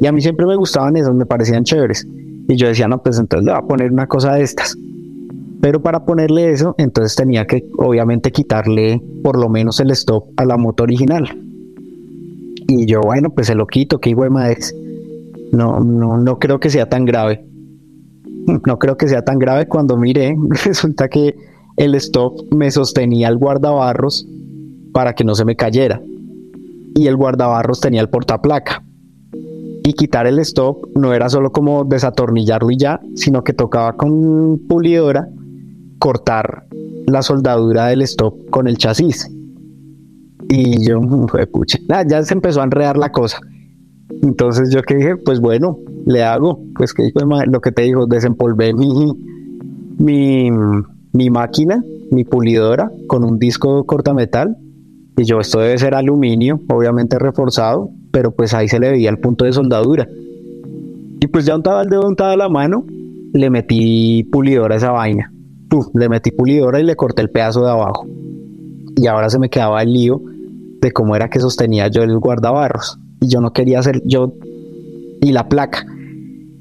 Y 0.00 0.06
a 0.06 0.12
mí 0.12 0.20
siempre 0.20 0.46
me 0.46 0.56
gustaban 0.56 0.96
esas, 0.96 1.14
me 1.14 1.26
parecían 1.26 1.64
chéveres. 1.64 2.06
Y 2.48 2.56
yo 2.56 2.68
decía, 2.68 2.88
no, 2.88 3.02
pues 3.02 3.18
entonces 3.18 3.44
le 3.44 3.52
voy 3.52 3.60
a 3.60 3.66
poner 3.66 3.92
una 3.92 4.06
cosa 4.06 4.34
de 4.34 4.42
estas. 4.42 4.76
Pero 5.64 5.80
para 5.80 6.04
ponerle 6.04 6.50
eso, 6.50 6.74
entonces 6.76 7.16
tenía 7.16 7.46
que 7.46 7.66
obviamente 7.78 8.30
quitarle 8.30 9.00
por 9.22 9.40
lo 9.40 9.48
menos 9.48 9.80
el 9.80 9.92
stop 9.92 10.26
a 10.36 10.44
la 10.44 10.58
moto 10.58 10.82
original. 10.82 11.26
Y 12.68 12.84
yo, 12.84 13.00
bueno, 13.00 13.30
pues 13.30 13.46
se 13.46 13.54
lo 13.54 13.66
quito, 13.66 13.98
qué 13.98 14.10
hijo 14.10 14.24
de 14.24 14.58
No, 15.52 15.80
no, 15.80 16.18
no 16.18 16.38
creo 16.38 16.60
que 16.60 16.68
sea 16.68 16.90
tan 16.90 17.06
grave 17.06 17.46
no 18.66 18.78
creo 18.78 18.98
que 18.98 19.08
sea 19.08 19.24
tan 19.24 19.38
grave 19.38 19.66
cuando 19.66 19.96
miré, 19.96 20.36
resulta 20.66 21.08
que 21.08 21.34
el 21.78 21.94
stop 21.94 22.34
me 22.54 22.70
sostenía 22.70 23.28
el 23.28 23.38
guardabarros 23.38 24.28
para 24.92 25.14
que 25.14 25.24
no 25.24 25.34
se 25.34 25.46
me 25.46 25.56
cayera. 25.56 25.98
Y 26.94 27.06
el 27.06 27.16
guardabarros 27.16 27.80
tenía 27.80 28.02
el 28.02 28.10
portaplaca. 28.10 28.84
Y 29.82 29.94
quitar 29.94 30.26
el 30.26 30.40
stop 30.40 30.88
no 30.94 31.14
era 31.14 31.30
solo 31.30 31.52
como 31.52 31.84
desatornillarlo 31.84 32.70
y 32.70 32.76
ya, 32.76 33.00
sino 33.14 33.42
que 33.44 33.54
tocaba 33.54 33.96
con 33.96 34.58
pulidora 34.68 35.26
cortar 36.04 36.66
la 37.06 37.22
soldadura 37.22 37.86
del 37.86 38.02
stop 38.02 38.50
con 38.50 38.68
el 38.68 38.76
chasis. 38.76 39.26
Y 40.50 40.86
yo, 40.86 41.00
pucha, 41.50 41.78
ya 42.06 42.22
se 42.22 42.34
empezó 42.34 42.60
a 42.60 42.64
enredar 42.64 42.98
la 42.98 43.10
cosa. 43.10 43.40
Entonces 44.22 44.68
yo 44.70 44.82
que 44.82 44.96
dije, 44.96 45.16
pues 45.16 45.40
bueno, 45.40 45.78
le 46.04 46.22
hago, 46.22 46.60
pues 46.76 46.92
que 46.92 47.10
lo 47.46 47.60
que 47.62 47.72
te 47.72 47.82
digo, 47.84 48.06
desempolvé 48.06 48.74
mi, 48.74 49.14
mi, 49.96 50.50
mi 51.14 51.30
máquina, 51.30 51.82
mi 52.10 52.24
pulidora 52.24 52.92
con 53.06 53.24
un 53.24 53.38
disco 53.38 53.86
cortametal 53.86 54.58
y 55.16 55.24
yo 55.24 55.40
esto 55.40 55.60
debe 55.60 55.78
ser 55.78 55.94
aluminio, 55.94 56.60
obviamente 56.68 57.18
reforzado, 57.18 57.88
pero 58.12 58.30
pues 58.30 58.52
ahí 58.52 58.68
se 58.68 58.78
le 58.78 58.90
veía 58.90 59.08
el 59.08 59.20
punto 59.20 59.46
de 59.46 59.54
soldadura. 59.54 60.06
Y 61.18 61.26
pues 61.28 61.46
ya 61.46 61.56
untaba 61.56 61.80
el 61.80 61.88
dedo, 61.88 62.06
untaba 62.06 62.36
la 62.36 62.50
mano, 62.50 62.84
le 63.32 63.48
metí 63.48 64.24
pulidora 64.24 64.74
a 64.74 64.76
esa 64.76 64.90
vaina. 64.90 65.30
Le 65.94 66.08
metí 66.08 66.30
pulidora 66.30 66.80
y 66.80 66.84
le 66.84 66.96
corté 66.96 67.22
el 67.22 67.30
pedazo 67.30 67.64
de 67.64 67.70
abajo. 67.70 68.06
Y 68.96 69.06
ahora 69.06 69.30
se 69.30 69.38
me 69.38 69.50
quedaba 69.50 69.82
el 69.82 69.92
lío 69.92 70.20
de 70.80 70.92
cómo 70.92 71.16
era 71.16 71.28
que 71.28 71.40
sostenía 71.40 71.88
yo 71.88 72.02
el 72.02 72.18
guardabarros. 72.18 72.98
Y 73.20 73.28
yo 73.28 73.40
no 73.40 73.52
quería 73.52 73.78
hacer, 73.78 74.02
yo, 74.04 74.34
y 75.20 75.32
la 75.32 75.48
placa. 75.48 75.86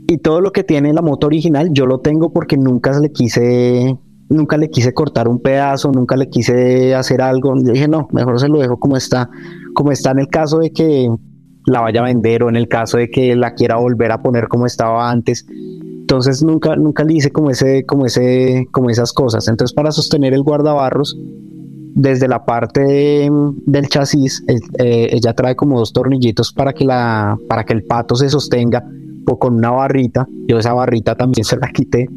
Y 0.07 0.17
todo 0.17 0.41
lo 0.41 0.51
que 0.51 0.63
tiene 0.63 0.93
la 0.93 1.01
moto 1.01 1.27
original 1.27 1.69
yo 1.71 1.85
lo 1.85 1.99
tengo 1.99 2.31
porque 2.31 2.57
nunca 2.57 2.97
le 2.99 3.11
quise 3.11 3.97
nunca 4.29 4.57
le 4.57 4.69
quise 4.69 4.93
cortar 4.93 5.27
un 5.27 5.39
pedazo, 5.39 5.91
nunca 5.91 6.15
le 6.15 6.29
quise 6.29 6.95
hacer 6.95 7.21
algo. 7.21 7.55
Yo 7.55 7.71
dije, 7.71 7.87
no, 7.87 8.07
mejor 8.11 8.39
se 8.39 8.47
lo 8.47 8.59
dejo 8.59 8.77
como 8.77 8.97
está, 8.97 9.29
como 9.73 9.91
está 9.91 10.11
en 10.11 10.19
el 10.19 10.27
caso 10.27 10.59
de 10.59 10.71
que 10.71 11.09
la 11.65 11.81
vaya 11.81 12.01
a 12.01 12.05
vender 12.05 12.43
o 12.43 12.49
en 12.49 12.55
el 12.55 12.67
caso 12.67 12.97
de 12.97 13.09
que 13.09 13.35
la 13.35 13.53
quiera 13.53 13.77
volver 13.77 14.11
a 14.11 14.21
poner 14.21 14.47
como 14.47 14.65
estaba 14.65 15.09
antes. 15.09 15.45
Entonces 16.13 16.43
nunca, 16.43 16.75
nunca 16.75 17.03
le 17.03 17.15
hice 17.15 17.31
como 17.31 17.49
ese, 17.49 17.87
como 17.87 18.05
ese, 18.05 18.67
como 18.69 18.91
esas 18.91 19.11
cosas. 19.13 19.47
Entonces 19.47 19.73
para 19.73 19.91
sostener 19.91 20.35
el 20.35 20.43
guardabarros, 20.43 21.17
desde 21.95 22.27
la 22.27 22.45
parte 22.45 23.31
del 23.65 23.87
chasis, 23.87 24.43
eh, 24.47 25.07
ella 25.09 25.33
trae 25.33 25.55
como 25.55 25.79
dos 25.79 25.91
tornillitos 25.91 26.53
para 26.53 26.71
que 26.71 26.85
la, 26.85 27.35
para 27.49 27.63
que 27.63 27.73
el 27.73 27.83
pato 27.83 28.15
se 28.15 28.29
sostenga 28.29 28.87
con 29.39 29.55
una 29.55 29.71
barrita. 29.71 30.27
Yo 30.47 30.59
esa 30.59 30.73
barrita 30.73 31.15
también 31.15 31.45
se 31.45 31.57
la 31.57 31.69
quité, 31.69 32.07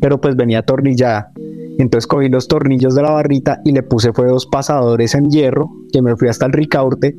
pero 0.00 0.20
pues 0.20 0.34
venía 0.34 0.58
atornillada. 0.58 1.30
Entonces 1.78 2.08
cogí 2.08 2.28
los 2.28 2.48
tornillos 2.48 2.96
de 2.96 3.02
la 3.02 3.12
barrita 3.12 3.60
y 3.64 3.70
le 3.70 3.84
puse 3.84 4.12
fue 4.12 4.26
dos 4.26 4.46
pasadores 4.46 5.14
en 5.14 5.30
hierro, 5.30 5.70
que 5.92 6.02
me 6.02 6.16
fui 6.16 6.26
hasta 6.26 6.46
el 6.46 6.52
Ricaurte. 6.52 7.16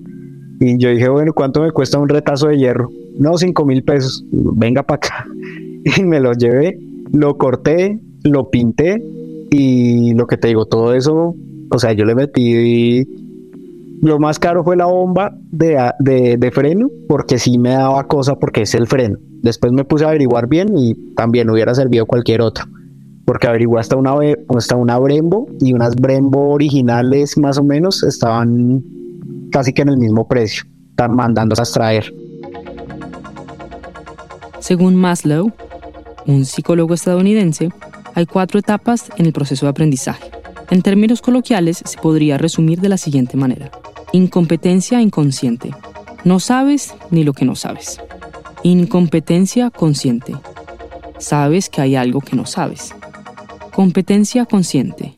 Y 0.59 0.77
yo 0.79 0.89
dije, 0.89 1.07
bueno, 1.07 1.31
¿cuánto 1.31 1.61
me 1.61 1.71
cuesta 1.71 1.97
un 1.97 2.09
retazo 2.09 2.49
de 2.49 2.57
hierro? 2.57 2.89
No, 3.17 3.37
cinco 3.37 3.65
mil 3.65 3.85
pesos. 3.85 4.25
Venga 4.31 4.83
para 4.83 4.97
acá. 4.97 5.25
Y 5.97 6.03
me 6.03 6.19
lo 6.19 6.33
llevé, 6.33 6.79
lo 7.13 7.37
corté, 7.37 7.99
lo 8.23 8.49
pinté 8.49 9.01
y 9.51 10.13
lo 10.15 10.25
que 10.25 10.35
te 10.35 10.47
digo, 10.47 10.65
todo 10.65 10.93
eso, 10.93 11.35
o 11.69 11.79
sea, 11.79 11.93
yo 11.93 12.05
le 12.05 12.15
metí 12.15 13.05
lo 14.01 14.19
más 14.19 14.39
caro 14.39 14.63
fue 14.63 14.75
la 14.75 14.85
bomba 14.85 15.35
de, 15.51 15.77
de, 15.99 16.51
freno, 16.51 16.89
porque 17.07 17.39
sí 17.39 17.57
me 17.57 17.69
daba 17.69 18.07
cosa 18.07 18.35
porque 18.35 18.63
es 18.63 18.75
el 18.75 18.87
freno. 18.87 19.17
Después 19.41 19.71
me 19.71 19.83
puse 19.83 20.05
a 20.05 20.09
averiguar 20.09 20.47
bien 20.47 20.77
y 20.77 20.93
también 21.15 21.49
hubiera 21.49 21.73
servido 21.73 22.05
cualquier 22.05 22.41
otro. 22.41 22.65
porque 23.25 23.47
averigué 23.47 23.79
hasta 23.79 23.95
una, 23.95 24.13
hasta 24.49 24.75
una 24.75 24.99
Brembo 24.99 25.47
y 25.59 25.73
unas 25.73 25.95
Brembo 25.95 26.49
originales 26.49 27.37
más 27.37 27.57
o 27.57 27.63
menos 27.63 28.03
estaban 28.03 28.83
casi 29.51 29.73
que 29.73 29.81
en 29.81 29.89
el 29.89 29.97
mismo 29.97 30.27
precio, 30.27 30.65
están 30.89 31.15
mandando 31.15 31.55
a 31.57 31.63
extraer. 31.63 32.13
Según 34.59 34.95
Maslow, 34.95 35.51
un 36.27 36.45
psicólogo 36.45 36.93
estadounidense, 36.93 37.69
hay 38.13 38.25
cuatro 38.25 38.59
etapas 38.59 39.09
en 39.17 39.25
el 39.25 39.33
proceso 39.33 39.65
de 39.65 39.71
aprendizaje. 39.71 40.31
En 40.69 40.81
términos 40.81 41.21
coloquiales, 41.21 41.81
se 41.85 41.97
podría 41.97 42.37
resumir 42.37 42.81
de 42.81 42.89
la 42.89 42.97
siguiente 42.97 43.37
manera. 43.37 43.71
Incompetencia 44.11 45.01
inconsciente. 45.01 45.71
No 46.23 46.39
sabes 46.39 46.95
ni 47.11 47.23
lo 47.23 47.33
que 47.33 47.45
no 47.45 47.55
sabes. 47.55 47.99
Incompetencia 48.63 49.69
consciente. 49.69 50.33
Sabes 51.19 51.69
que 51.69 51.81
hay 51.81 51.95
algo 51.95 52.21
que 52.21 52.35
no 52.35 52.45
sabes. 52.45 52.95
Competencia 53.73 54.45
consciente. 54.45 55.13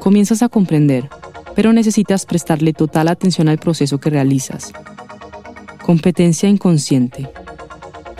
Comienzas 0.00 0.42
a 0.42 0.48
comprender, 0.48 1.08
pero 1.54 1.72
necesitas 1.72 2.26
prestarle 2.26 2.72
total 2.72 3.08
atención 3.08 3.48
al 3.48 3.58
proceso 3.58 3.98
que 3.98 4.10
realizas. 4.10 4.72
Competencia 5.82 6.48
inconsciente. 6.48 7.30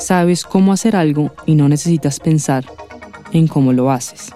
Sabes 0.04 0.44
cómo 0.44 0.74
hacer 0.74 0.96
algo 0.96 1.30
y 1.46 1.54
no 1.54 1.66
necesitas 1.66 2.20
pensar 2.20 2.66
en 3.32 3.48
cómo 3.48 3.72
lo 3.72 3.90
haces. 3.90 4.34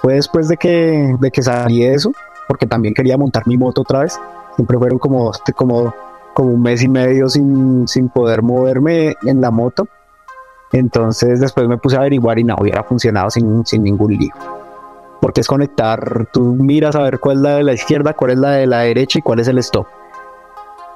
Fue 0.00 0.14
después 0.14 0.48
de 0.48 0.56
que, 0.56 1.14
de 1.20 1.30
que 1.30 1.42
salí 1.42 1.84
de 1.84 1.94
eso, 1.94 2.10
porque 2.48 2.66
también 2.66 2.92
quería 2.92 3.16
montar 3.16 3.46
mi 3.46 3.56
moto 3.56 3.82
otra 3.82 4.00
vez. 4.00 4.18
Siempre 4.56 4.78
fueron 4.78 4.98
como, 4.98 5.30
como, 5.54 5.94
como 6.34 6.48
un 6.48 6.60
mes 6.60 6.82
y 6.82 6.88
medio 6.88 7.28
sin, 7.28 7.86
sin 7.86 8.08
poder 8.08 8.42
moverme 8.42 9.14
en 9.24 9.40
la 9.40 9.52
moto. 9.52 9.86
Entonces 10.72 11.38
después 11.38 11.68
me 11.68 11.78
puse 11.78 11.94
a 11.94 12.00
averiguar 12.00 12.36
y 12.40 12.42
no 12.42 12.56
hubiera 12.58 12.82
funcionado 12.82 13.30
sin, 13.30 13.64
sin 13.64 13.84
ningún 13.84 14.16
lío. 14.16 14.34
Porque 15.20 15.40
es 15.40 15.46
conectar, 15.46 16.28
tú 16.32 16.56
miras 16.56 16.96
a 16.96 17.02
ver 17.02 17.20
cuál 17.20 17.36
es 17.36 17.42
la 17.44 17.54
de 17.58 17.62
la 17.62 17.74
izquierda, 17.74 18.12
cuál 18.12 18.32
es 18.32 18.38
la 18.38 18.50
de 18.50 18.66
la 18.66 18.80
derecha 18.80 19.20
y 19.20 19.22
cuál 19.22 19.38
es 19.38 19.46
el 19.46 19.58
stop 19.58 19.86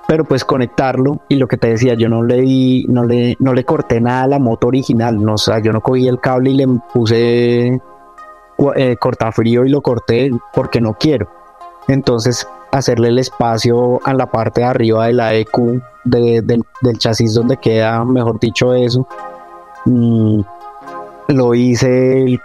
pero 0.06 0.24
pues 0.24 0.44
conectarlo 0.44 1.20
y 1.28 1.36
lo 1.36 1.48
que 1.48 1.56
te 1.56 1.68
decía, 1.68 1.94
yo 1.94 2.08
no 2.08 2.22
le 2.22 2.40
di, 2.40 2.86
no 2.88 3.04
le, 3.04 3.36
no 3.40 3.52
le 3.52 3.64
corté 3.64 4.00
nada 4.00 4.24
a 4.24 4.28
la 4.28 4.38
moto 4.38 4.68
original, 4.68 5.22
no, 5.22 5.34
o 5.34 5.38
sea, 5.38 5.58
yo 5.58 5.72
no 5.72 5.80
cogí 5.80 6.06
el 6.06 6.20
cable 6.20 6.50
y 6.50 6.54
le 6.54 6.68
puse 6.92 7.80
eh, 8.76 8.96
cortafrío 8.98 9.64
y 9.64 9.68
lo 9.68 9.82
corté 9.82 10.30
porque 10.54 10.80
no 10.80 10.94
quiero. 10.94 11.28
Entonces, 11.88 12.48
hacerle 12.72 13.08
el 13.08 13.18
espacio 13.18 14.00
a 14.04 14.14
la 14.14 14.26
parte 14.26 14.60
de 14.60 14.66
arriba 14.66 15.06
de 15.06 15.12
la 15.12 15.34
EQ 15.34 15.82
del 16.04 16.98
chasis 16.98 17.34
donde 17.34 17.56
queda, 17.56 18.04
mejor 18.04 18.38
dicho, 18.38 18.74
eso. 18.74 19.06
Mm, 19.84 20.40
lo 21.28 21.54
hice, 21.54 22.40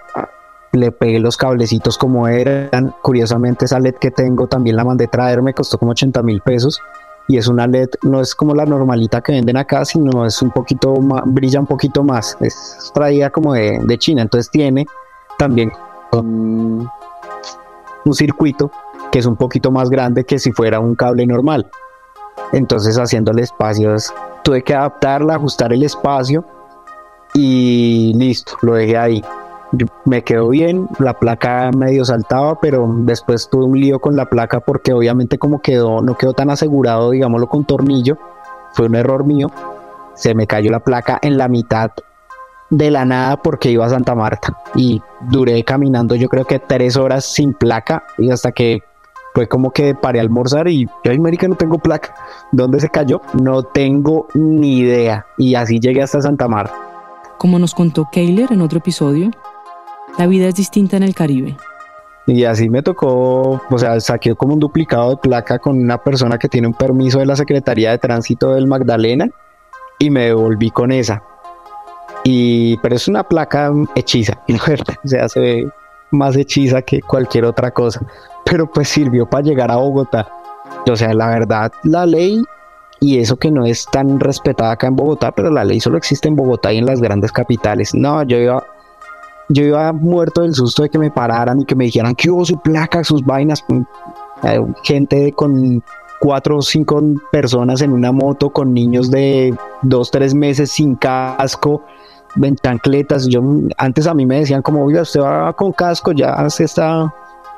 le 0.72 0.92
pegué 0.92 1.20
los 1.20 1.38
cablecitos 1.38 1.98
como 1.98 2.28
eran. 2.28 2.94
Curiosamente, 3.02 3.66
esa 3.66 3.80
LED 3.80 3.96
que 3.96 4.12
tengo 4.12 4.48
también 4.48 4.76
la 4.76 4.84
mandé 4.84 5.08
traer, 5.08 5.42
me 5.42 5.54
costó 5.54 5.78
como 5.78 5.92
80 5.92 6.24
mil 6.24 6.42
pesos 6.42 6.82
y 7.28 7.38
es 7.38 7.48
una 7.48 7.68
LED, 7.68 7.90
no 8.04 8.20
es 8.22 8.36
como 8.36 8.54
la 8.54 8.66
normalita 8.66 9.22
que 9.22 9.32
venden 9.34 9.58
acá, 9.58 9.86
sino 9.86 10.26
es 10.26 10.42
un 10.42 10.52
poquito 10.52 10.96
más, 10.96 11.24
brilla 11.26 11.60
un 11.60 11.68
poquito 11.68 12.04
más, 12.04 12.38
es 12.42 12.92
traída 12.94 13.30
como 13.30 13.54
de, 13.54 13.80
de 13.84 13.98
China, 13.98 14.22
entonces 14.22 14.50
tiene 14.52 14.86
también 15.38 15.72
un, 16.12 16.90
un 18.06 18.14
circuito 18.14 18.72
que 19.12 19.20
es 19.20 19.26
un 19.26 19.36
poquito 19.36 19.72
más 19.72 19.90
grande 19.90 20.24
que 20.24 20.40
si 20.40 20.52
fuera 20.52 20.80
un 20.80 20.96
cable 20.96 21.26
normal. 21.26 21.70
Entonces 22.54 22.98
haciéndole 22.98 23.44
espacios, 23.44 24.14
tuve 24.44 24.64
que 24.64 24.74
adaptarla, 24.74 25.36
ajustar 25.36 25.74
el 25.74 25.84
espacio 25.84 26.46
y 27.34 28.14
listo, 28.16 28.54
lo 28.62 28.74
dejé 28.74 28.98
ahí 28.98 29.24
me 30.06 30.24
quedó 30.24 30.50
bien, 30.50 30.88
la 31.00 31.14
placa 31.18 31.72
medio 31.76 32.04
saltaba, 32.06 32.60
pero 32.60 32.88
después 33.00 33.50
tuve 33.50 33.66
un 33.66 33.80
lío 33.80 34.00
con 34.00 34.16
la 34.16 34.26
placa 34.30 34.60
porque 34.60 34.94
obviamente 34.94 35.38
como 35.38 35.62
quedó, 35.62 36.02
no 36.02 36.18
quedó 36.18 36.34
tan 36.34 36.50
asegurado, 36.50 37.12
digámoslo, 37.12 37.48
con 37.48 37.64
tornillo, 37.64 38.18
fue 38.74 38.88
un 38.88 38.96
error 38.96 39.26
mío, 39.26 39.50
se 40.14 40.34
me 40.36 40.48
cayó 40.48 40.72
la 40.72 40.82
placa 40.82 41.20
en 41.22 41.38
la 41.38 41.48
mitad 41.48 41.92
de 42.70 42.92
la 42.92 43.06
nada 43.06 43.38
porque 43.38 43.70
iba 43.70 43.86
a 43.86 43.90
Santa 43.90 44.16
Marta 44.16 44.58
y 44.76 45.02
duré 45.30 45.62
caminando 45.66 46.16
yo 46.16 46.30
creo 46.30 46.46
que 46.46 46.58
tres 46.58 46.96
horas 46.96 47.26
sin 47.26 47.54
placa 47.54 48.04
y 48.18 48.32
hasta 48.32 48.54
que 48.54 48.82
fue 49.34 49.48
como 49.48 49.72
que 49.72 49.96
paré 49.96 50.20
a 50.20 50.22
almorzar 50.22 50.68
y 50.68 50.88
yo, 51.04 51.12
América, 51.12 51.48
no 51.48 51.56
tengo 51.56 51.80
placa. 51.80 52.14
¿Dónde 52.52 52.80
se 52.80 52.90
cayó? 52.90 53.22
No 53.34 53.64
tengo 53.64 54.28
ni 54.34 54.80
idea. 54.80 55.26
Y 55.38 55.56
así 55.56 55.80
llegué 55.80 56.02
hasta 56.02 56.22
Santa 56.22 56.50
Marta. 56.50 56.76
Como 57.38 57.58
nos 57.58 57.74
contó 57.74 58.08
Kayler 58.12 58.52
en 58.52 58.62
otro 58.62 58.80
episodio, 58.80 59.32
la 60.18 60.28
vida 60.28 60.48
es 60.48 60.56
distinta 60.56 60.98
en 60.98 61.04
el 61.04 61.16
Caribe. 61.16 61.58
Y 62.28 62.44
así 62.46 62.70
me 62.70 62.84
tocó, 62.84 63.62
o 63.70 63.78
sea, 63.78 64.00
saqué 64.00 64.36
como 64.36 64.54
un 64.54 64.60
duplicado 64.60 65.10
de 65.12 65.18
placa 65.18 65.60
con 65.60 65.78
una 65.78 65.98
persona 65.98 66.38
que 66.38 66.48
tiene 66.48 66.68
un 66.68 66.74
permiso 66.74 67.20
de 67.20 67.26
la 67.26 67.36
Secretaría 67.36 67.92
de 67.92 67.98
Tránsito 67.98 68.54
del 68.54 68.68
Magdalena 68.68 69.30
y 70.00 70.10
me 70.10 70.26
devolví 70.26 70.70
con 70.70 70.92
esa. 70.92 71.24
Y, 72.24 72.78
pero 72.78 72.96
es 72.96 73.08
una 73.08 73.24
placa 73.24 73.72
hechiza, 73.96 74.34
o 75.04 75.08
sea, 75.08 75.28
se 75.28 75.40
ve 75.40 75.70
más 76.12 76.36
hechiza 76.36 76.82
que 76.82 77.02
cualquier 77.02 77.46
otra 77.46 77.72
cosa. 77.72 78.06
Pero 78.46 78.72
pues 78.72 78.90
sirvió 78.90 79.26
para 79.26 79.44
llegar 79.44 79.72
a 79.72 79.78
Bogotá. 79.78 80.28
O 80.90 80.96
sea, 80.96 81.14
la 81.14 81.28
verdad, 81.28 81.72
la 81.84 82.06
ley, 82.06 82.44
y 83.00 83.20
eso 83.20 83.38
que 83.38 83.50
no 83.50 83.66
es 83.66 83.88
tan 83.92 84.20
respetada 84.20 84.72
acá 84.72 84.88
en 84.88 84.96
Bogotá, 84.96 85.32
pero 85.32 85.50
la 85.50 85.64
ley 85.64 85.80
solo 85.80 85.98
existe 85.98 86.28
en 86.28 86.36
Bogotá 86.36 86.72
y 86.72 86.78
en 86.78 86.86
las 86.86 87.02
grandes 87.02 87.32
capitales. 87.32 87.96
No, 87.96 88.22
yo 88.24 88.38
iba 88.38 88.64
yo 89.52 89.64
iba 89.64 89.92
muerto 89.94 90.42
del 90.42 90.54
susto 90.54 90.84
de 90.84 90.90
que 90.90 91.00
me 91.00 91.12
pararan 91.12 91.62
y 91.62 91.66
que 91.66 91.76
me 91.76 91.86
dijeran 91.86 92.16
que 92.16 92.30
hubo 92.30 92.46
su 92.46 92.60
placa, 92.60 93.04
sus 93.04 93.24
vainas. 93.24 93.64
Eh, 94.44 94.60
gente 94.84 95.32
con 95.34 95.84
cuatro 96.20 96.58
o 96.58 96.62
cinco 96.62 97.02
personas 97.32 97.82
en 97.82 97.92
una 97.92 98.12
moto 98.12 98.50
con 98.50 98.74
niños 98.74 99.12
de 99.12 99.56
dos, 99.82 100.12
tres 100.12 100.34
meses 100.34 100.72
sin 100.72 100.96
casco, 100.96 101.84
en. 102.36 103.28
Yo 103.28 103.44
antes 103.78 104.08
a 104.08 104.14
mí 104.14 104.26
me 104.26 104.40
decían 104.40 104.62
como, 104.62 104.84
oiga, 104.84 105.02
usted 105.02 105.22
va 105.22 105.54
con 105.54 105.72
casco, 105.74 106.12
ya 106.12 106.50
se 106.50 106.64
está, 106.64 107.14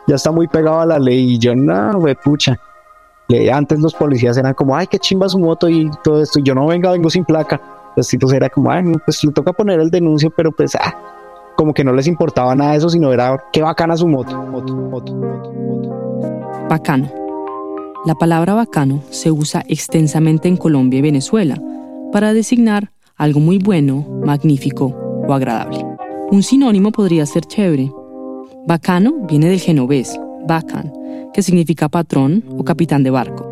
ya 0.07 0.15
está 0.15 0.31
muy 0.31 0.47
pegado 0.47 0.79
a 0.79 0.85
la 0.85 0.99
ley. 0.99 1.33
Y 1.33 1.37
yo, 1.37 1.55
no, 1.55 1.97
we 1.99 2.15
pucha. 2.15 2.57
Antes 3.51 3.79
los 3.79 3.93
policías 3.93 4.37
eran 4.37 4.53
como, 4.53 4.75
ay, 4.75 4.87
qué 4.87 4.99
chimba 4.99 5.27
su 5.27 5.39
moto 5.39 5.67
y 5.69 5.89
todo 6.03 6.21
esto. 6.21 6.39
Y 6.39 6.43
yo 6.43 6.53
no 6.53 6.67
venga, 6.67 6.91
vengo 6.91 7.09
sin 7.09 7.25
placa. 7.25 7.59
Los 7.95 8.07
tipos 8.07 8.31
era 8.33 8.49
como, 8.49 8.71
ay, 8.71 8.83
pues 9.05 9.23
le 9.23 9.31
toca 9.31 9.53
poner 9.53 9.79
el 9.79 9.89
denuncio, 9.89 10.31
pero 10.35 10.51
pues, 10.51 10.75
ah, 10.75 10.95
como 11.55 11.73
que 11.73 11.83
no 11.83 11.93
les 11.93 12.07
importaba 12.07 12.55
nada 12.55 12.71
de 12.71 12.77
eso, 12.77 12.89
sino 12.89 13.11
era 13.11 13.43
qué 13.51 13.61
bacana 13.61 13.97
su 13.97 14.07
moto. 14.07 14.37
Bacano. 16.69 17.09
La 18.05 18.15
palabra 18.15 18.53
bacano 18.53 19.01
se 19.09 19.31
usa 19.31 19.63
extensamente 19.67 20.47
en 20.47 20.57
Colombia 20.57 20.99
y 20.99 21.03
Venezuela 21.03 21.61
para 22.11 22.33
designar 22.33 22.91
algo 23.15 23.39
muy 23.39 23.59
bueno, 23.59 24.05
magnífico 24.25 24.85
o 25.27 25.33
agradable. 25.33 25.85
Un 26.31 26.43
sinónimo 26.43 26.91
podría 26.91 27.25
ser 27.25 27.45
chévere. 27.45 27.91
Bacano 28.67 29.13
viene 29.27 29.49
del 29.49 29.59
genovés, 29.59 30.19
bacan, 30.47 30.91
que 31.33 31.41
significa 31.41 31.89
patrón 31.89 32.43
o 32.57 32.63
capitán 32.63 33.03
de 33.03 33.09
barco. 33.09 33.51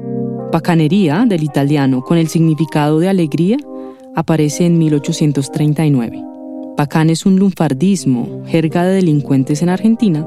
Bacanería, 0.52 1.26
del 1.28 1.44
italiano, 1.44 2.02
con 2.02 2.18
el 2.18 2.28
significado 2.28 3.00
de 3.00 3.08
alegría, 3.08 3.58
aparece 4.16 4.66
en 4.66 4.78
1839. 4.78 6.31
Bacán 6.78 7.10
es 7.10 7.26
un 7.26 7.38
lunfardismo, 7.38 8.44
jerga 8.48 8.84
de 8.84 8.96
delincuentes 8.96 9.62
en 9.62 9.70
Argentina, 9.70 10.26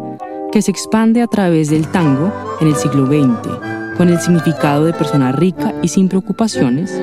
que 0.53 0.63
se 0.63 0.71
expande 0.71 1.23
a 1.23 1.27
través 1.27 1.71
del 1.71 1.89
tango 1.89 2.33
en 2.61 2.69
el 2.69 2.77
siglo 2.77 3.07
XX, 3.07 3.97
con 3.97 4.09
el 4.09 4.21
significado 4.21 4.85
de 4.85 4.93
persona 4.93 5.33
rica 5.33 5.75
y 5.83 5.89
sin 5.89 6.09
preocupaciones, 6.09 7.01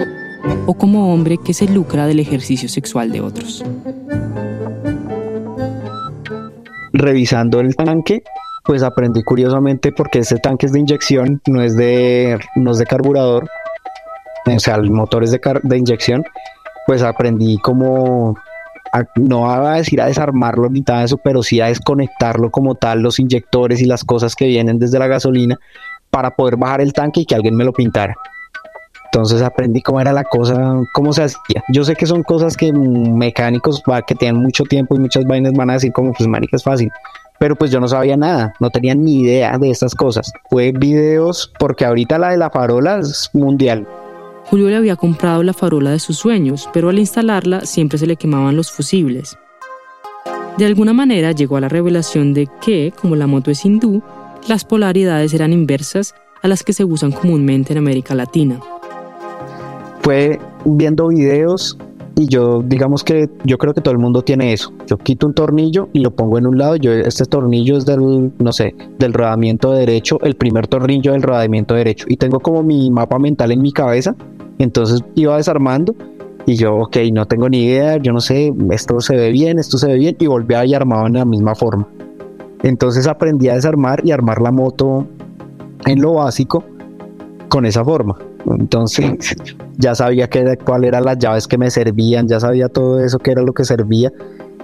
o 0.65 0.73
como 0.73 1.13
hombre 1.13 1.38
que 1.38 1.54
se 1.54 1.67
lucra 1.67 2.08
del 2.08 2.19
ejercicio 2.19 2.69
sexual 2.69 3.12
de 3.12 3.21
otros. 3.21 3.63
Revisando 6.93 7.60
el 7.60 7.75
tanque, 7.75 8.23
pues 8.63 8.84
aprendí 8.84 9.23
curiosamente 9.23 9.91
porque 9.91 10.19
este 10.19 10.38
tanque 10.38 10.67
es 10.67 10.71
de 10.71 10.80
inyección, 10.80 11.41
no 11.47 11.62
es 11.62 11.75
de, 11.75 12.39
no 12.56 12.71
es 12.71 12.77
de 12.77 12.86
carburador, 12.86 13.49
o 14.45 14.60
sea, 14.60 14.75
el 14.75 14.91
motor 14.91 15.23
es 15.23 15.32
de, 15.32 15.41
de 15.63 15.77
inyección, 15.77 16.23
pues 16.88 17.01
aprendí 17.01 17.58
como 17.58 18.36
no 19.15 19.41
va 19.41 19.73
a 19.73 19.77
decir 19.77 20.01
a 20.01 20.08
desarmarlo 20.08 20.69
ni 20.69 20.82
nada 20.82 20.99
de 20.99 21.06
eso, 21.06 21.17
pero 21.17 21.43
sí 21.43 21.62
a 21.62 21.67
desconectarlo 21.67 22.51
como 22.51 22.75
tal, 22.75 23.01
los 23.01 23.19
inyectores 23.19 23.82
y 23.82 23.86
las 23.86 24.04
cosas 24.04 24.36
que 24.36 24.47
vienen 24.47 24.80
desde 24.80 24.99
la 24.99 25.08
gasolina 25.08 25.58
para 26.10 26.36
poder 26.36 26.58
bajar 26.58 26.82
el 26.82 26.93
tanque 26.93 27.21
y 27.21 27.25
que 27.25 27.36
alguien 27.36 27.56
me 27.56 27.63
lo 27.63 27.73
pintara. 27.73 28.15
Entonces 29.06 29.41
aprendí 29.41 29.82
cómo 29.82 29.99
era 29.99 30.13
la 30.13 30.23
cosa, 30.23 30.82
cómo 30.93 31.12
se 31.12 31.23
hacía. 31.23 31.63
Yo 31.73 31.84
sé 31.84 31.95
que 31.95 32.06
son 32.06 32.23
cosas 32.23 32.56
que 32.56 32.71
mecánicos 32.71 33.84
que 34.08 34.15
tienen 34.15 34.41
mucho 34.41 34.63
tiempo 34.63 34.95
y 34.95 34.99
muchas 34.99 35.25
vainas 35.25 35.54
van 35.54 35.69
a 35.69 35.73
decir 35.73 35.91
como 35.91 36.13
pues 36.13 36.27
marica 36.27 36.56
es 36.56 36.63
fácil. 36.63 36.89
Pero 37.38 37.56
pues 37.56 37.71
yo 37.71 37.80
no 37.80 37.88
sabía 37.88 38.15
nada, 38.15 38.54
no 38.60 38.69
tenía 38.69 38.95
ni 38.95 39.21
idea 39.21 39.58
de 39.58 39.69
estas 39.69 39.95
cosas. 39.95 40.32
Fue 40.49 40.71
videos 40.71 41.51
porque 41.60 41.86
ahorita 41.86 42.19
la 42.19 42.30
de 42.30 42.38
la 42.38 42.49
farola 42.49 42.99
es 42.99 43.30
mundial 43.34 43.86
Julio 44.51 44.67
le 44.67 44.75
había 44.75 44.97
comprado 44.97 45.43
la 45.43 45.53
farola 45.53 45.91
de 45.91 45.99
sus 45.99 46.17
sueños, 46.17 46.67
pero 46.73 46.89
al 46.89 46.99
instalarla 46.99 47.65
siempre 47.65 47.97
se 47.97 48.05
le 48.05 48.17
quemaban 48.17 48.57
los 48.57 48.69
fusibles. 48.69 49.37
De 50.57 50.65
alguna 50.65 50.91
manera 50.91 51.31
llegó 51.31 51.55
a 51.55 51.61
la 51.61 51.69
revelación 51.69 52.33
de 52.33 52.49
que, 52.59 52.91
como 52.99 53.15
la 53.15 53.27
moto 53.27 53.49
es 53.49 53.63
hindú, 53.63 54.03
las 54.49 54.65
polaridades 54.65 55.33
eran 55.33 55.53
inversas 55.53 56.15
a 56.41 56.49
las 56.49 56.63
que 56.63 56.73
se 56.73 56.83
usan 56.83 57.13
comúnmente 57.13 57.71
en 57.71 57.77
América 57.77 58.13
Latina. 58.13 58.59
Fue 60.01 60.37
viendo 60.65 61.07
videos 61.07 61.77
y 62.21 62.27
yo 62.27 62.62
digamos 62.62 63.03
que 63.03 63.29
yo 63.45 63.57
creo 63.57 63.73
que 63.73 63.81
todo 63.81 63.93
el 63.93 63.97
mundo 63.97 64.21
tiene 64.21 64.53
eso. 64.53 64.71
Yo 64.86 64.97
quito 64.97 65.25
un 65.25 65.34
tornillo 65.34 65.89
y 65.91 65.99
lo 66.01 66.12
pongo 66.12 66.38
en 66.38 66.45
un 66.45 66.57
lado. 66.57 66.75
Yo 66.75 66.91
este 66.91 67.25
tornillo 67.25 67.77
es 67.77 67.86
del 67.86 68.31
no 68.38 68.51
sé, 68.51 68.75
del 68.99 69.13
rodamiento 69.13 69.71
derecho, 69.71 70.19
el 70.21 70.36
primer 70.36 70.67
tornillo 70.67 71.13
del 71.13 71.23
rodamiento 71.23 71.73
derecho 71.73 72.05
y 72.07 72.17
tengo 72.17 72.39
como 72.39 72.62
mi 72.62 72.91
mapa 72.91 73.17
mental 73.17 73.51
en 73.51 73.62
mi 73.62 73.71
cabeza. 73.71 74.15
Entonces 74.60 75.03
iba 75.15 75.36
desarmando 75.38 75.95
y 76.45 76.55
yo, 76.55 76.75
ok, 76.75 76.97
no 77.12 77.25
tengo 77.25 77.49
ni 77.49 77.63
idea, 77.63 77.97
yo 77.97 78.13
no 78.13 78.19
sé, 78.21 78.53
esto 78.71 79.01
se 79.01 79.15
ve 79.15 79.31
bien, 79.31 79.57
esto 79.57 79.77
se 79.77 79.88
ve 79.88 79.95
bien 79.95 80.15
y 80.19 80.27
volví 80.27 80.53
a 80.53 80.65
y 80.65 80.73
armaba 80.73 81.07
en 81.07 81.13
la 81.13 81.25
misma 81.25 81.55
forma. 81.55 81.88
Entonces 82.62 83.07
aprendí 83.07 83.49
a 83.49 83.55
desarmar 83.55 84.01
y 84.05 84.12
armar 84.12 84.41
la 84.41 84.51
moto 84.51 85.07
en 85.86 86.01
lo 86.01 86.13
básico 86.13 86.63
con 87.49 87.65
esa 87.65 87.84
forma. 87.84 88.17
Entonces 88.45 89.36
ya 89.77 89.95
sabía 89.95 90.27
que, 90.30 90.58
cuál 90.63 90.86
eran 90.86 91.06
las 91.06 91.17
llaves 91.17 91.47
que 91.47 91.58
me 91.58 91.69
servían, 91.69 92.27
ya 92.27 92.39
sabía 92.39 92.69
todo 92.69 92.99
eso, 92.99 93.19
que 93.19 93.32
era 93.32 93.41
lo 93.41 93.54
que 93.54 93.63
servía. 93.63 94.12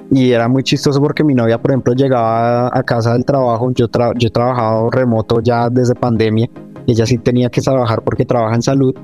Y 0.10 0.32
era 0.32 0.48
muy 0.48 0.64
chistoso 0.64 1.02
porque 1.02 1.24
mi 1.24 1.34
novia, 1.34 1.62
por 1.62 1.72
ejemplo, 1.72 1.94
llegaba 1.94 2.70
a 2.72 2.84
casa 2.84 3.14
del 3.14 3.26
trabajo, 3.26 3.72
yo, 3.74 3.88
yo 4.16 4.28
he 4.28 4.32
trabajado 4.32 4.90
remoto 4.90 5.42
ya 5.42 5.70
desde 5.70 5.96
pandemia, 5.96 6.50
ella 6.88 7.06
sí 7.06 7.18
tenía 7.18 7.50
que 7.50 7.60
trabajar 7.60 8.02
porque 8.02 8.24
trabaja 8.24 8.56
en 8.56 8.62
salud, 8.62 8.96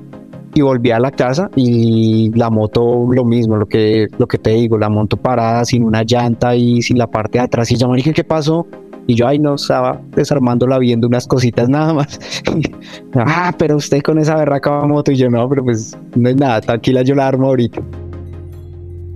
y 0.54 0.62
volví 0.62 0.92
a 0.92 1.00
la 1.00 1.10
casa 1.10 1.50
y 1.56 2.30
la 2.34 2.48
moto 2.48 3.06
lo 3.12 3.24
mismo, 3.24 3.56
lo 3.56 3.66
que, 3.66 4.06
lo 4.18 4.26
que 4.26 4.38
te 4.38 4.50
digo, 4.50 4.78
la 4.78 4.88
moto 4.88 5.16
parada 5.16 5.64
sin 5.64 5.84
una 5.84 6.04
llanta 6.04 6.54
y 6.54 6.80
sin 6.80 6.96
la 6.96 7.08
parte 7.08 7.38
de 7.38 7.44
atrás 7.44 7.70
y 7.72 7.76
yo 7.76 7.88
me 7.88 7.96
dije, 7.96 8.12
¿qué 8.12 8.24
pasó? 8.24 8.66
Y 9.06 9.14
yo, 9.14 9.26
ay, 9.26 9.38
no, 9.38 9.54
estaba 9.56 10.00
desarmándola 10.14 10.78
viendo 10.78 11.06
unas 11.06 11.26
cositas 11.26 11.68
nada 11.68 11.92
más. 11.92 12.18
ah, 13.14 13.54
pero 13.58 13.76
usted 13.76 14.00
con 14.02 14.18
esa 14.18 14.36
berraca 14.36 14.86
moto. 14.86 15.12
Y 15.12 15.16
yo, 15.16 15.30
no, 15.30 15.48
pero 15.48 15.64
pues 15.64 15.96
no 16.14 16.28
es 16.28 16.36
nada, 16.36 16.60
tranquila, 16.60 17.02
yo 17.02 17.14
la 17.14 17.28
armo 17.28 17.48
ahorita. 17.48 17.82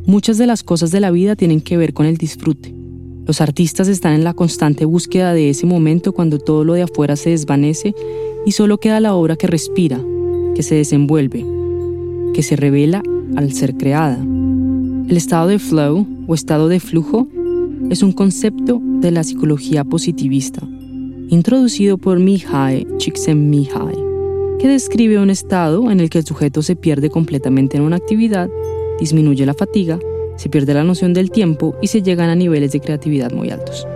Muchas 0.06 0.38
de 0.38 0.46
las 0.46 0.62
cosas 0.62 0.90
de 0.90 1.00
la 1.00 1.10
vida 1.10 1.36
tienen 1.36 1.60
que 1.60 1.76
ver 1.76 1.94
con 1.94 2.06
el 2.06 2.16
disfrute. 2.16 2.74
Los 3.26 3.42
artistas 3.42 3.88
están 3.88 4.14
en 4.14 4.24
la 4.24 4.32
constante 4.32 4.86
búsqueda 4.86 5.34
de 5.34 5.50
ese 5.50 5.66
momento 5.66 6.12
cuando 6.12 6.38
todo 6.38 6.64
lo 6.64 6.72
de 6.72 6.82
afuera 6.82 7.14
se 7.14 7.30
desvanece 7.30 7.94
y 8.46 8.52
solo 8.52 8.78
queda 8.78 9.00
la 9.00 9.14
obra 9.14 9.36
que 9.36 9.46
respira, 9.46 10.00
que 10.54 10.62
se 10.62 10.76
desenvuelve, 10.76 11.44
que 12.32 12.42
se 12.42 12.56
revela 12.56 13.02
al 13.36 13.52
ser 13.52 13.76
creada. 13.76 14.16
El 14.16 15.16
estado 15.16 15.48
de 15.48 15.58
flow 15.58 16.06
o 16.26 16.34
estado 16.34 16.68
de 16.68 16.80
flujo 16.80 17.28
es 17.90 18.02
un 18.02 18.12
concepto 18.12 18.80
de 18.82 19.10
la 19.10 19.24
psicología 19.24 19.84
positivista, 19.84 20.60
introducido 21.28 21.98
por 21.98 22.18
Mihai 22.18 22.86
Csikszentmihalyi, 22.98 24.04
que 24.58 24.68
describe 24.68 25.18
un 25.18 25.30
estado 25.30 25.90
en 25.90 26.00
el 26.00 26.10
que 26.10 26.18
el 26.18 26.24
sujeto 26.24 26.62
se 26.62 26.76
pierde 26.76 27.10
completamente 27.10 27.76
en 27.76 27.82
una 27.82 27.96
actividad, 27.96 28.48
disminuye 29.00 29.46
la 29.46 29.54
fatiga, 29.54 29.98
se 30.36 30.48
pierde 30.48 30.74
la 30.74 30.84
noción 30.84 31.14
del 31.14 31.30
tiempo 31.30 31.74
y 31.80 31.88
se 31.88 32.02
llegan 32.02 32.30
a 32.30 32.34
niveles 32.34 32.72
de 32.72 32.80
creatividad 32.80 33.32
muy 33.32 33.50
altos. 33.50 33.86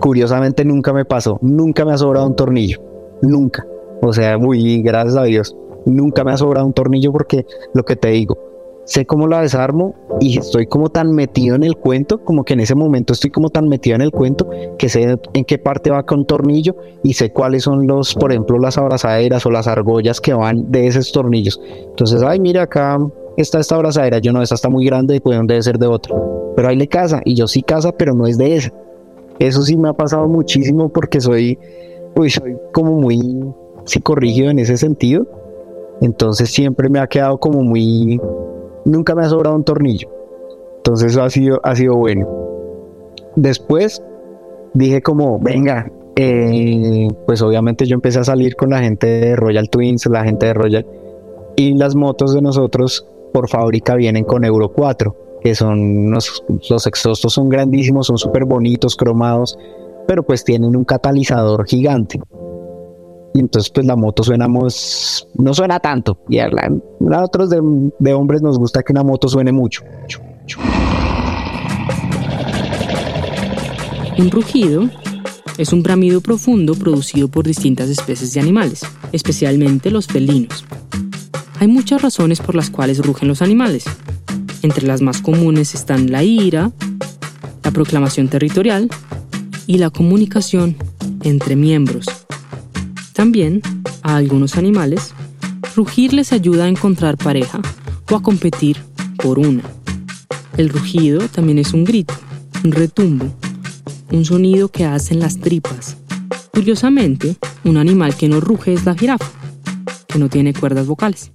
Curiosamente 0.00 0.64
nunca 0.64 0.92
me 0.92 1.04
pasó, 1.04 1.38
nunca 1.40 1.84
me 1.84 1.92
ha 1.92 1.98
sobrado 1.98 2.26
un 2.26 2.36
tornillo, 2.36 2.78
nunca. 3.22 3.66
O 4.02 4.12
sea, 4.12 4.36
muy 4.36 4.82
gracias 4.82 5.16
a 5.16 5.24
Dios 5.24 5.56
nunca 5.86 6.24
me 6.24 6.32
ha 6.32 6.36
sobrado 6.36 6.66
un 6.66 6.72
tornillo 6.72 7.12
porque 7.12 7.46
lo 7.74 7.84
que 7.84 7.96
te 7.96 8.08
digo, 8.08 8.38
sé 8.84 9.06
cómo 9.06 9.26
la 9.26 9.40
desarmo 9.40 9.94
y 10.20 10.38
estoy 10.38 10.66
como 10.66 10.90
tan 10.90 11.12
metido 11.12 11.56
en 11.56 11.62
el 11.62 11.76
cuento, 11.76 12.22
como 12.22 12.44
que 12.44 12.54
en 12.54 12.60
ese 12.60 12.74
momento 12.74 13.12
estoy 13.12 13.30
como 13.30 13.50
tan 13.50 13.68
metido 13.68 13.96
en 13.96 14.02
el 14.02 14.10
cuento 14.10 14.48
que 14.78 14.88
sé 14.88 15.18
en 15.32 15.44
qué 15.44 15.58
parte 15.58 15.90
va 15.90 16.04
con 16.04 16.26
tornillo 16.26 16.76
y 17.02 17.14
sé 17.14 17.32
cuáles 17.32 17.64
son 17.64 17.86
los, 17.86 18.14
por 18.14 18.30
ejemplo, 18.30 18.58
las 18.58 18.78
abrazaderas 18.78 19.44
o 19.46 19.50
las 19.50 19.66
argollas 19.66 20.20
que 20.20 20.34
van 20.34 20.70
de 20.70 20.86
esos 20.86 21.12
tornillos. 21.12 21.60
Entonces, 21.88 22.22
ay, 22.22 22.40
mira 22.40 22.62
acá 22.62 22.98
está 23.36 23.58
esta 23.58 23.74
abrazadera, 23.74 24.18
yo 24.18 24.32
no, 24.32 24.42
esa 24.42 24.54
está 24.54 24.68
muy 24.68 24.84
grande, 24.84 25.20
pues 25.20 25.38
debe 25.46 25.62
ser 25.62 25.78
de 25.78 25.86
otra. 25.86 26.14
Pero 26.54 26.68
ahí 26.68 26.76
le 26.76 26.86
casa 26.86 27.20
y 27.24 27.34
yo 27.34 27.48
sí 27.48 27.62
casa, 27.62 27.92
pero 27.92 28.14
no 28.14 28.26
es 28.26 28.38
de 28.38 28.56
esa. 28.56 28.72
Eso 29.38 29.62
sí 29.62 29.76
me 29.76 29.88
ha 29.88 29.92
pasado 29.92 30.28
muchísimo 30.28 30.88
porque 30.90 31.20
soy, 31.20 31.58
uy, 32.14 32.30
soy 32.30 32.56
como 32.72 32.92
muy 32.92 33.18
psicorrígido 33.84 34.50
en 34.50 34.60
ese 34.60 34.76
sentido 34.76 35.26
entonces 36.00 36.50
siempre 36.50 36.88
me 36.88 36.98
ha 36.98 37.06
quedado 37.06 37.38
como 37.38 37.62
muy... 37.62 38.20
Nunca 38.84 39.14
me 39.14 39.22
ha 39.22 39.28
sobrado 39.28 39.56
un 39.56 39.64
tornillo. 39.64 40.08
Entonces 40.76 41.12
eso 41.12 41.22
ha 41.22 41.30
sido, 41.30 41.60
ha 41.62 41.74
sido 41.74 41.96
bueno. 41.96 42.28
Después 43.36 44.02
dije 44.74 45.00
como, 45.00 45.38
venga, 45.38 45.90
eh, 46.16 47.08
pues 47.26 47.40
obviamente 47.42 47.86
yo 47.86 47.94
empecé 47.94 48.18
a 48.20 48.24
salir 48.24 48.54
con 48.56 48.70
la 48.70 48.80
gente 48.80 49.06
de 49.06 49.36
Royal 49.36 49.70
Twins, 49.70 50.06
la 50.06 50.24
gente 50.24 50.46
de 50.46 50.54
Royal, 50.54 50.86
y 51.56 51.74
las 51.74 51.94
motos 51.94 52.34
de 52.34 52.42
nosotros 52.42 53.06
por 53.32 53.48
fábrica 53.48 53.94
vienen 53.94 54.24
con 54.24 54.44
Euro 54.44 54.72
4, 54.72 55.16
que 55.40 55.54
son 55.54 56.10
los, 56.10 56.44
los 56.68 56.86
exhaustos 56.86 57.32
son 57.32 57.48
grandísimos, 57.48 58.06
son 58.06 58.18
súper 58.18 58.44
bonitos, 58.44 58.96
cromados, 58.96 59.58
pero 60.06 60.22
pues 60.22 60.44
tienen 60.44 60.76
un 60.76 60.84
catalizador 60.84 61.66
gigante 61.66 62.20
y 63.34 63.40
entonces 63.40 63.70
pues 63.70 63.84
la 63.84 63.96
moto 63.96 64.22
suena 64.22 64.46
no 64.46 65.54
suena 65.54 65.80
tanto 65.80 66.18
y 66.28 66.38
a, 66.38 66.48
nosotros 67.00 67.50
de, 67.50 67.60
de, 67.98 68.14
hombres 68.14 68.40
nos 68.40 68.58
gusta 68.58 68.82
que 68.82 68.92
una 68.92 69.02
moto 69.02 69.28
suene 69.28 69.50
mucho. 69.50 69.82
Un 74.16 74.30
rugido 74.30 74.88
es 75.58 75.72
un 75.72 75.82
bramido 75.82 76.20
profundo 76.20 76.76
producido 76.76 77.26
por 77.26 77.44
distintas 77.44 77.88
especies 77.88 78.32
de 78.34 78.40
animales, 78.40 78.82
especialmente 79.10 79.90
los 79.90 80.06
felinos. 80.06 80.64
Hay 81.58 81.66
muchas 81.66 82.02
razones 82.02 82.40
por 82.40 82.54
las 82.54 82.70
cuales 82.70 83.04
rugen 83.04 83.26
los 83.26 83.42
animales. 83.42 83.84
Entre 84.62 84.86
las 84.86 85.02
más 85.02 85.20
comunes 85.20 85.74
están 85.74 86.12
la 86.12 86.22
ira, 86.22 86.70
la 87.64 87.70
proclamación 87.72 88.28
territorial 88.28 88.88
y 89.66 89.78
la 89.78 89.90
comunicación 89.90 90.76
entre 91.24 91.56
miembros. 91.56 92.06
También, 93.24 93.62
a 94.02 94.16
algunos 94.16 94.58
animales, 94.58 95.14
rugir 95.74 96.12
les 96.12 96.34
ayuda 96.34 96.66
a 96.66 96.68
encontrar 96.68 97.16
pareja 97.16 97.58
o 98.10 98.16
a 98.16 98.22
competir 98.22 98.76
por 99.16 99.38
una. 99.38 99.62
El 100.58 100.68
rugido 100.68 101.26
también 101.28 101.56
es 101.58 101.72
un 101.72 101.84
grito, 101.84 102.12
un 102.64 102.72
retumbo, 102.72 103.24
un 104.12 104.26
sonido 104.26 104.68
que 104.68 104.84
hacen 104.84 105.20
las 105.20 105.38
tripas. 105.38 105.96
Curiosamente, 106.52 107.36
un 107.64 107.78
animal 107.78 108.14
que 108.14 108.28
no 108.28 108.40
ruge 108.42 108.74
es 108.74 108.84
la 108.84 108.94
jirafa, 108.94 109.30
que 110.06 110.18
no 110.18 110.28
tiene 110.28 110.52
cuerdas 110.52 110.86
vocales. 110.86 111.32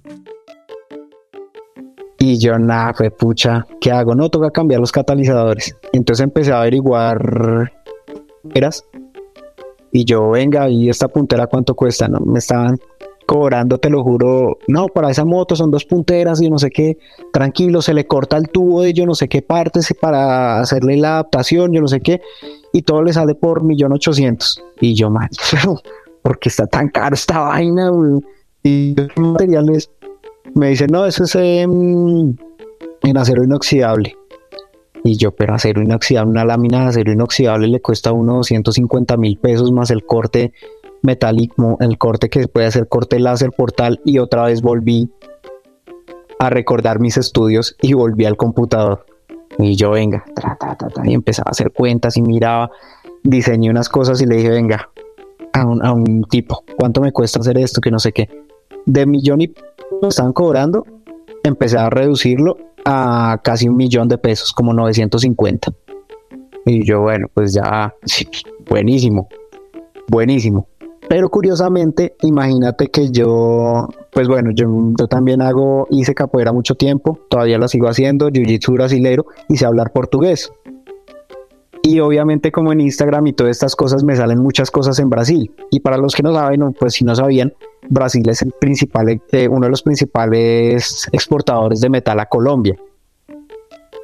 Y 2.20 2.38
yo, 2.38 2.56
nada, 2.56 2.94
pucha, 3.18 3.66
¿qué 3.80 3.90
hago? 3.90 4.14
No, 4.14 4.28
toca 4.28 4.52
cambiar 4.52 4.78
los 4.78 4.92
catalizadores. 4.92 5.74
Entonces 5.92 6.22
empecé 6.22 6.52
a 6.52 6.60
averiguar. 6.60 7.72
¿Eras? 8.54 8.84
Y 9.92 10.04
yo, 10.04 10.30
venga, 10.30 10.68
¿y 10.68 10.88
esta 10.88 11.08
puntera 11.08 11.46
cuánto 11.46 11.74
cuesta? 11.74 12.08
No, 12.08 12.20
me 12.20 12.38
estaban 12.38 12.78
cobrando, 13.26 13.78
te 13.78 13.90
lo 13.90 14.02
juro, 14.02 14.58
no, 14.66 14.88
para 14.88 15.08
esa 15.08 15.24
moto 15.24 15.54
son 15.54 15.70
dos 15.70 15.84
punteras 15.84 16.42
y 16.42 16.50
no 16.50 16.58
sé 16.58 16.68
qué, 16.70 16.98
tranquilo, 17.32 17.80
se 17.80 17.94
le 17.94 18.04
corta 18.04 18.36
el 18.36 18.48
tubo 18.48 18.82
de 18.82 18.92
yo 18.92 19.06
no 19.06 19.14
sé 19.14 19.28
qué 19.28 19.40
partes 19.40 19.94
para 20.00 20.58
hacerle 20.58 20.96
la 20.96 21.12
adaptación, 21.12 21.72
yo 21.72 21.80
no 21.80 21.86
sé 21.86 22.00
qué, 22.00 22.20
y 22.72 22.82
todo 22.82 23.04
le 23.04 23.12
sale 23.12 23.36
por 23.36 23.62
millón 23.62 23.92
ochocientos. 23.92 24.60
Y 24.80 24.94
yo, 24.94 25.10
man, 25.10 25.28
¿por 26.22 26.40
qué 26.40 26.48
está 26.48 26.66
tan 26.66 26.88
caro 26.88 27.14
esta 27.14 27.38
vaina? 27.38 27.92
Y 28.64 28.96
materiales, 29.14 29.90
me 30.54 30.70
dicen, 30.70 30.88
no, 30.90 31.06
eso 31.06 31.22
es 31.22 31.36
en 31.36 32.36
acero 33.16 33.44
inoxidable. 33.44 34.16
Y 35.02 35.16
yo, 35.16 35.32
pero 35.32 35.54
acero 35.54 35.82
inoxidable, 35.82 36.30
una 36.30 36.44
lámina 36.44 36.82
de 36.82 36.88
acero 36.88 37.12
inoxidable 37.12 37.68
le 37.68 37.80
cuesta 37.80 38.10
a 38.10 38.12
uno 38.12 38.36
250 38.36 39.16
mil 39.16 39.38
pesos 39.38 39.72
más 39.72 39.90
el 39.90 40.04
corte 40.04 40.52
metálico, 41.02 41.78
el 41.80 41.96
corte 41.96 42.28
que 42.28 42.46
puede 42.48 42.66
hacer 42.66 42.88
corte 42.88 43.18
láser 43.18 43.50
portal. 43.52 44.00
Y 44.04 44.18
otra 44.18 44.44
vez 44.44 44.62
volví 44.62 45.10
a 46.38 46.50
recordar 46.50 47.00
mis 47.00 47.16
estudios 47.16 47.76
y 47.80 47.94
volví 47.94 48.24
al 48.24 48.36
computador. 48.36 49.06
Y 49.58 49.76
yo, 49.76 49.90
venga, 49.90 50.24
y 51.04 51.14
empezaba 51.14 51.48
a 51.48 51.52
hacer 51.52 51.72
cuentas 51.72 52.16
y 52.16 52.22
miraba, 52.22 52.70
diseñé 53.22 53.68
unas 53.68 53.88
cosas 53.88 54.20
y 54.22 54.26
le 54.26 54.36
dije, 54.36 54.48
venga, 54.48 54.90
a 55.52 55.66
un, 55.66 55.84
a 55.84 55.92
un 55.92 56.24
tipo, 56.24 56.64
¿cuánto 56.78 57.00
me 57.00 57.12
cuesta 57.12 57.40
hacer 57.40 57.58
esto? 57.58 57.80
Que 57.80 57.90
no 57.90 57.98
sé 57.98 58.12
qué. 58.12 58.28
De 58.86 59.06
millón 59.06 59.42
y 59.42 59.52
me 60.00 60.08
estaban 60.08 60.32
cobrando, 60.32 60.86
empecé 61.42 61.78
a 61.78 61.90
reducirlo 61.90 62.56
a 62.84 63.40
casi 63.42 63.68
un 63.68 63.76
millón 63.76 64.08
de 64.08 64.18
pesos, 64.18 64.52
como 64.52 64.72
950. 64.72 65.72
Y 66.66 66.84
yo, 66.84 67.00
bueno, 67.00 67.28
pues 67.32 67.52
ya, 67.54 67.94
buenísimo. 68.68 69.28
buenísimo. 70.08 70.68
Pero 71.08 71.28
curiosamente, 71.28 72.14
imagínate 72.22 72.86
que 72.86 73.10
yo, 73.10 73.88
pues 74.12 74.28
bueno, 74.28 74.50
yo, 74.54 74.68
también 75.08 75.42
hago, 75.42 75.88
hice 75.90 76.14
capoeira 76.14 76.52
mucho 76.52 76.76
tiempo, 76.76 77.18
todavía 77.28 77.58
lo 77.58 77.66
sigo 77.66 77.88
haciendo, 77.88 78.28
jiu-jitsu 78.28 78.74
brasilero 78.74 79.26
y 79.48 79.56
sé 79.56 79.66
hablar 79.66 79.92
portugués. 79.92 80.52
Y 81.82 81.98
obviamente 81.98 82.52
como 82.52 82.72
en 82.72 82.80
Instagram 82.80 83.26
y 83.26 83.32
todas 83.32 83.50
estas 83.50 83.74
cosas 83.74 84.04
me 84.04 84.14
salen 84.14 84.38
muchas 84.38 84.70
cosas 84.70 85.00
en 85.00 85.10
Brasil. 85.10 85.50
Y 85.72 85.80
para 85.80 85.96
los 85.96 86.14
que 86.14 86.22
no 86.22 86.32
saben, 86.32 86.60
pues 86.78 86.92
si 86.92 87.04
no 87.04 87.16
sabían, 87.16 87.54
Brasil 87.88 88.28
es 88.28 88.42
el 88.42 88.52
principal, 88.52 89.20
eh, 89.32 89.48
uno 89.48 89.66
de 89.66 89.70
los 89.70 89.82
principales 89.82 91.08
exportadores 91.12 91.80
de 91.80 91.90
metal 91.90 92.20
a 92.20 92.26
Colombia. 92.26 92.76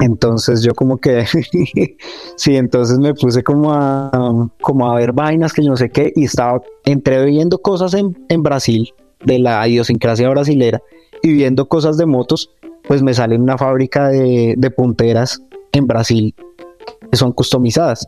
Entonces 0.00 0.62
yo 0.62 0.74
como 0.74 0.98
que, 0.98 1.24
sí, 2.36 2.56
entonces 2.56 2.98
me 2.98 3.14
puse 3.14 3.42
como 3.42 3.72
a, 3.72 4.50
como 4.60 4.90
a 4.90 4.96
ver 4.96 5.12
vainas 5.12 5.52
que 5.52 5.62
yo 5.62 5.70
no 5.70 5.76
sé 5.76 5.90
qué 5.90 6.12
y 6.14 6.24
estaba 6.24 6.60
entre 6.84 7.24
viendo 7.24 7.58
cosas 7.58 7.94
en, 7.94 8.16
en 8.28 8.42
Brasil, 8.42 8.92
de 9.24 9.38
la 9.38 9.66
idiosincrasia 9.66 10.28
brasilera, 10.28 10.82
y 11.22 11.32
viendo 11.32 11.66
cosas 11.66 11.96
de 11.96 12.06
motos, 12.06 12.50
pues 12.86 13.02
me 13.02 13.14
sale 13.14 13.36
una 13.36 13.56
fábrica 13.56 14.08
de, 14.08 14.54
de 14.56 14.70
punteras 14.70 15.42
en 15.72 15.86
Brasil 15.86 16.34
que 17.10 17.16
son 17.16 17.32
customizadas. 17.32 18.06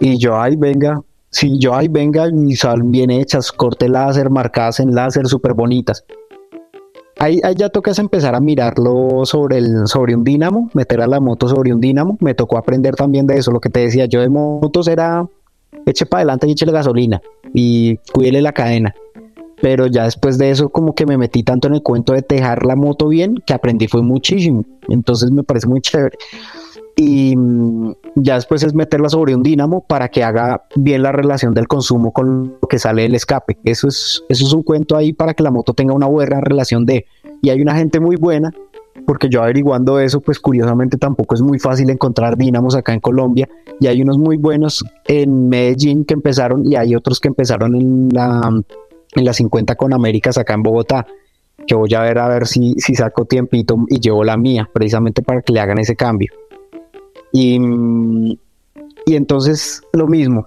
Y 0.00 0.18
yo, 0.18 0.40
ay, 0.40 0.56
venga, 0.56 1.00
si 1.30 1.58
yo, 1.58 1.74
ay, 1.74 1.88
venga, 1.88 2.26
y 2.28 2.56
salen 2.56 2.90
bien 2.90 3.10
hechas, 3.10 3.52
corte 3.52 3.88
láser, 3.88 4.30
marcadas 4.30 4.80
en 4.80 4.94
láser, 4.94 5.26
súper 5.26 5.54
bonitas. 5.54 6.04
Ahí, 7.20 7.40
ya 7.56 7.68
tocas 7.68 7.98
empezar 7.98 8.36
a 8.36 8.40
mirarlo 8.40 9.24
sobre, 9.24 9.58
el, 9.58 9.88
sobre 9.88 10.14
un 10.14 10.22
dínamo, 10.22 10.70
meter 10.72 11.00
a 11.00 11.08
la 11.08 11.18
moto 11.18 11.48
sobre 11.48 11.72
un 11.72 11.80
dínamo. 11.80 12.16
Me 12.20 12.34
tocó 12.34 12.56
aprender 12.56 12.94
también 12.94 13.26
de 13.26 13.36
eso. 13.36 13.50
Lo 13.50 13.60
que 13.60 13.70
te 13.70 13.80
decía 13.80 14.06
yo 14.06 14.20
de 14.20 14.28
motos 14.28 14.86
era 14.86 15.26
eche 15.84 16.06
para 16.06 16.20
adelante 16.20 16.46
y 16.46 16.64
la 16.64 16.72
gasolina 16.72 17.20
y 17.52 17.96
cuídele 18.12 18.40
la 18.40 18.52
cadena. 18.52 18.94
Pero 19.60 19.88
ya 19.88 20.04
después 20.04 20.38
de 20.38 20.50
eso, 20.50 20.68
como 20.68 20.94
que 20.94 21.06
me 21.06 21.18
metí 21.18 21.42
tanto 21.42 21.66
en 21.66 21.74
el 21.74 21.82
cuento 21.82 22.12
de 22.12 22.22
tejar 22.22 22.64
la 22.64 22.76
moto 22.76 23.08
bien 23.08 23.42
que 23.44 23.52
aprendí 23.52 23.88
fue 23.88 24.02
muchísimo. 24.02 24.64
Entonces 24.88 25.32
me 25.32 25.42
parece 25.42 25.66
muy 25.66 25.80
chévere 25.80 26.16
y 27.00 27.36
mm, 27.36 27.92
ya 28.16 28.34
después 28.34 28.64
es 28.64 28.74
meterla 28.74 29.08
sobre 29.08 29.32
un 29.32 29.44
dínamo 29.44 29.84
para 29.86 30.08
que 30.08 30.24
haga 30.24 30.64
bien 30.74 31.04
la 31.04 31.12
relación 31.12 31.54
del 31.54 31.68
consumo 31.68 32.12
con 32.12 32.56
lo 32.60 32.68
que 32.68 32.80
sale 32.80 33.02
del 33.02 33.14
escape. 33.14 33.56
Eso 33.62 33.86
es, 33.86 34.24
eso 34.28 34.44
es 34.44 34.52
un 34.52 34.64
cuento 34.64 34.96
ahí 34.96 35.12
para 35.12 35.32
que 35.32 35.44
la 35.44 35.52
moto 35.52 35.74
tenga 35.74 35.94
una 35.94 36.06
buena 36.06 36.40
relación 36.40 36.84
de... 36.84 37.06
Y 37.40 37.50
hay 37.50 37.62
una 37.62 37.76
gente 37.76 38.00
muy 38.00 38.16
buena, 38.16 38.52
porque 39.06 39.28
yo 39.28 39.44
averiguando 39.44 40.00
eso, 40.00 40.20
pues 40.20 40.40
curiosamente 40.40 40.96
tampoco 40.96 41.36
es 41.36 41.40
muy 41.40 41.60
fácil 41.60 41.88
encontrar 41.88 42.36
dínamos 42.36 42.74
acá 42.74 42.92
en 42.94 42.98
Colombia. 42.98 43.48
Y 43.78 43.86
hay 43.86 44.02
unos 44.02 44.18
muy 44.18 44.36
buenos 44.36 44.84
en 45.06 45.48
Medellín 45.48 46.04
que 46.04 46.14
empezaron 46.14 46.66
y 46.66 46.74
hay 46.74 46.96
otros 46.96 47.20
que 47.20 47.28
empezaron 47.28 47.76
en 47.76 48.08
la, 48.10 48.50
en 49.14 49.24
la 49.24 49.32
50 49.32 49.76
con 49.76 49.92
Américas 49.92 50.36
acá 50.36 50.54
en 50.54 50.64
Bogotá 50.64 51.06
que 51.64 51.74
voy 51.74 51.92
a 51.94 52.00
ver 52.00 52.18
a 52.18 52.28
ver 52.28 52.46
si, 52.46 52.74
si 52.78 52.94
saco 52.94 53.24
tiempito 53.24 53.76
y 53.88 54.00
llevo 54.00 54.24
la 54.24 54.36
mía, 54.36 54.68
precisamente 54.72 55.22
para 55.22 55.42
que 55.42 55.52
le 55.52 55.60
hagan 55.60 55.78
ese 55.78 55.94
cambio. 55.94 56.32
Y, 57.32 58.38
y 59.06 59.14
entonces 59.16 59.82
lo 59.92 60.06
mismo, 60.06 60.46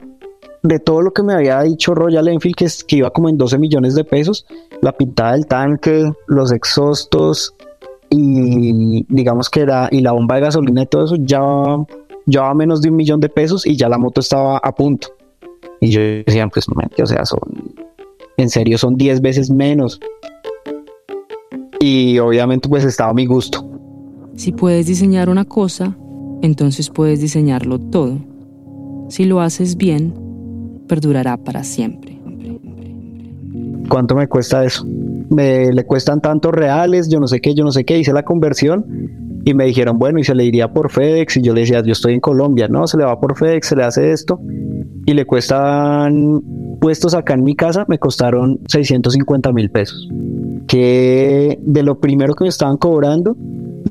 de 0.63 0.79
todo 0.79 1.01
lo 1.01 1.11
que 1.11 1.23
me 1.23 1.33
había 1.33 1.61
dicho 1.61 1.95
Royal 1.95 2.27
Enfield, 2.27 2.55
que, 2.55 2.65
es, 2.65 2.83
que 2.83 2.97
iba 2.97 3.11
como 3.11 3.29
en 3.29 3.37
12 3.37 3.57
millones 3.57 3.95
de 3.95 4.03
pesos, 4.03 4.45
la 4.81 4.91
pintada 4.91 5.33
del 5.33 5.47
tanque, 5.47 6.11
los 6.27 6.51
exhaustos 6.51 7.55
y 8.09 9.05
digamos 9.07 9.49
que 9.49 9.61
era, 9.61 9.87
y 9.91 10.01
la 10.01 10.11
bomba 10.11 10.35
de 10.35 10.41
gasolina 10.41 10.83
y 10.83 10.85
todo 10.85 11.05
eso, 11.05 11.15
ya 11.17 11.41
llevaba 12.25 12.53
menos 12.53 12.81
de 12.81 12.89
un 12.89 12.97
millón 12.97 13.19
de 13.19 13.29
pesos 13.29 13.65
y 13.65 13.75
ya 13.75 13.89
la 13.89 13.97
moto 13.97 14.21
estaba 14.21 14.57
a 14.57 14.75
punto. 14.75 15.07
Y 15.79 15.89
yo 15.89 16.01
decía, 16.01 16.47
pues 16.47 16.67
no, 16.69 16.75
o 17.01 17.05
sea, 17.07 17.25
son, 17.25 17.39
en 18.37 18.49
serio 18.49 18.77
son 18.77 18.97
10 18.97 19.21
veces 19.21 19.49
menos. 19.49 19.99
Y 21.79 22.19
obviamente 22.19 22.69
pues 22.69 22.83
estaba 22.83 23.09
a 23.11 23.13
mi 23.13 23.25
gusto. 23.25 23.67
Si 24.35 24.51
puedes 24.51 24.85
diseñar 24.85 25.29
una 25.29 25.45
cosa, 25.45 25.97
entonces 26.41 26.89
puedes 26.89 27.21
diseñarlo 27.21 27.79
todo. 27.79 28.17
Si 29.09 29.25
lo 29.25 29.41
haces 29.41 29.77
bien, 29.77 30.13
perdurará 30.87 31.37
para 31.37 31.63
siempre. 31.63 32.19
¿Cuánto 33.89 34.15
me 34.15 34.27
cuesta 34.27 34.63
eso? 34.63 34.85
Me 35.29 35.71
le 35.71 35.85
cuestan 35.85 36.21
tantos 36.21 36.53
reales, 36.53 37.09
yo 37.09 37.19
no 37.19 37.27
sé 37.27 37.41
qué, 37.41 37.53
yo 37.53 37.63
no 37.63 37.71
sé 37.71 37.83
qué, 37.83 37.99
hice 37.99 38.13
la 38.13 38.23
conversión 38.23 38.85
y 39.43 39.53
me 39.53 39.65
dijeron, 39.65 39.99
bueno, 39.99 40.19
y 40.19 40.23
se 40.23 40.35
le 40.35 40.45
iría 40.45 40.71
por 40.71 40.91
FedEx 40.91 41.37
y 41.37 41.41
yo 41.41 41.53
le 41.53 41.61
decía, 41.61 41.81
yo 41.83 41.91
estoy 41.91 42.13
en 42.13 42.19
Colombia, 42.19 42.67
no, 42.67 42.87
se 42.87 42.97
le 42.97 43.03
va 43.03 43.19
por 43.19 43.37
FedEx, 43.37 43.67
se 43.67 43.75
le 43.75 43.83
hace 43.83 44.11
esto 44.11 44.39
y 45.05 45.13
le 45.13 45.25
cuestan 45.25 46.41
puestos 46.79 47.13
acá 47.13 47.33
en 47.33 47.43
mi 47.43 47.55
casa, 47.55 47.85
me 47.87 47.99
costaron 47.99 48.59
650 48.67 49.51
mil 49.51 49.69
pesos, 49.69 50.09
que 50.67 51.59
de 51.61 51.83
lo 51.83 51.99
primero 51.99 52.33
que 52.33 52.45
me 52.45 52.49
estaban 52.49 52.77
cobrando, 52.77 53.35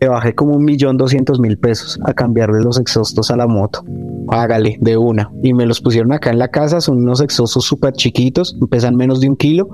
le 0.01 0.09
bajé 0.09 0.35
como 0.35 0.55
un 0.57 0.65
millón 0.65 0.97
doscientos 0.97 1.39
mil 1.41 1.59
pesos 1.59 1.99
a 2.05 2.15
cambiarle 2.15 2.63
los 2.63 2.79
exhaustos 2.79 3.31
a 3.31 3.37
la 3.37 3.47
moto. 3.47 3.85
Hágale, 4.29 4.79
de 4.81 4.97
una. 4.97 5.31
Y 5.43 5.53
me 5.53 5.67
los 5.67 5.81
pusieron 5.81 6.13
acá 6.13 6.31
en 6.31 6.39
la 6.39 6.49
casa, 6.49 6.81
son 6.81 6.99
unos 6.99 7.21
exhaustos 7.21 7.65
súper 7.65 7.93
chiquitos, 7.93 8.57
pesan 8.71 8.97
menos 8.97 9.21
de 9.21 9.29
un 9.29 9.37
kilo, 9.37 9.69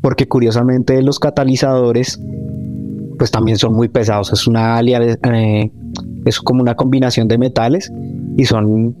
porque 0.00 0.28
curiosamente 0.28 1.02
los 1.02 1.18
catalizadores, 1.18 2.20
pues 3.18 3.30
también 3.30 3.58
son 3.58 3.74
muy 3.74 3.88
pesados. 3.88 4.32
Es 4.32 4.46
una 4.46 4.80
eh, 4.80 5.72
es 6.26 6.40
como 6.40 6.62
una 6.62 6.76
combinación 6.76 7.26
de 7.26 7.38
metales 7.38 7.92
y 8.36 8.44
son 8.44 8.94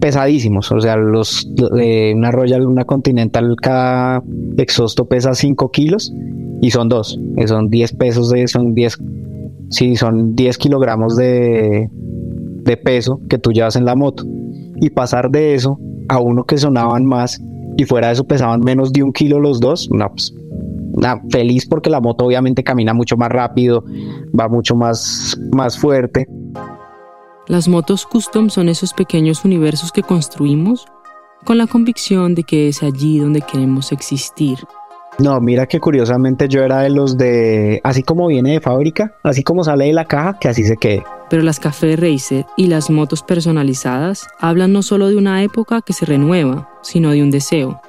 pesadísimos. 0.00 0.72
O 0.72 0.80
sea, 0.80 0.96
los 0.96 1.46
de 1.54 2.14
una 2.16 2.30
Royal, 2.30 2.66
una 2.66 2.84
Continental, 2.84 3.54
cada 3.60 4.22
exhausto 4.56 5.06
pesa 5.06 5.34
5 5.34 5.70
kilos 5.72 6.14
y 6.62 6.70
son 6.70 6.88
dos. 6.88 7.18
Son 7.46 7.68
10 7.68 7.92
pesos 7.94 8.30
de, 8.30 8.46
son 8.48 8.74
10 8.74 8.98
si 9.70 9.96
son 9.96 10.34
10 10.34 10.58
kilogramos 10.58 11.16
de, 11.16 11.90
peso 12.84 13.20
que 13.28 13.38
tú 13.38 13.52
llevas 13.52 13.76
en 13.76 13.84
la 13.84 13.94
moto. 13.94 14.24
Y 14.80 14.90
pasar 14.90 15.30
de 15.30 15.54
eso 15.54 15.78
a 16.08 16.20
uno 16.20 16.44
que 16.44 16.58
sonaban 16.58 17.04
más 17.04 17.40
y 17.76 17.84
fuera 17.84 18.08
de 18.08 18.14
eso 18.14 18.24
pesaban 18.24 18.60
menos 18.60 18.92
de 18.92 19.02
un 19.02 19.12
kilo 19.12 19.40
los 19.40 19.60
dos, 19.60 19.88
no, 19.90 20.08
pues, 20.10 20.34
feliz 21.30 21.66
porque 21.66 21.90
la 21.90 22.00
moto 22.00 22.24
obviamente 22.24 22.64
camina 22.64 22.94
mucho 22.94 23.16
más 23.16 23.30
rápido, 23.30 23.84
va 24.38 24.48
mucho 24.48 24.74
más, 24.74 25.38
más 25.52 25.78
fuerte. 25.78 26.26
Las 27.48 27.68
motos 27.68 28.06
custom 28.06 28.50
son 28.50 28.68
esos 28.68 28.92
pequeños 28.92 29.44
universos 29.44 29.92
que 29.92 30.02
construimos 30.02 30.86
con 31.44 31.58
la 31.58 31.66
convicción 31.66 32.34
de 32.34 32.42
que 32.42 32.68
es 32.68 32.82
allí 32.82 33.18
donde 33.18 33.40
queremos 33.40 33.92
existir 33.92 34.58
no, 35.18 35.40
mira 35.40 35.66
que 35.66 35.80
curiosamente 35.80 36.46
yo 36.46 36.62
era 36.62 36.80
de 36.80 36.90
los 36.90 37.16
de, 37.16 37.80
así 37.84 38.02
como 38.02 38.26
viene 38.26 38.52
de 38.52 38.60
fábrica, 38.60 39.14
así 39.22 39.42
como 39.42 39.64
sale 39.64 39.86
de 39.86 39.94
la 39.94 40.04
caja, 40.04 40.38
que 40.38 40.48
así 40.48 40.62
se 40.62 40.76
quede. 40.76 41.04
Pero 41.30 41.42
las 41.42 41.58
Café 41.58 41.96
Racer 41.96 42.44
y 42.56 42.66
las 42.66 42.90
motos 42.90 43.22
personalizadas 43.22 44.28
hablan 44.40 44.74
no 44.74 44.82
solo 44.82 45.08
de 45.08 45.16
una 45.16 45.42
época 45.42 45.80
que 45.80 45.94
se 45.94 46.04
renueva, 46.04 46.68
sino 46.82 47.10
de 47.12 47.22
un 47.22 47.30
deseo. 47.30 47.80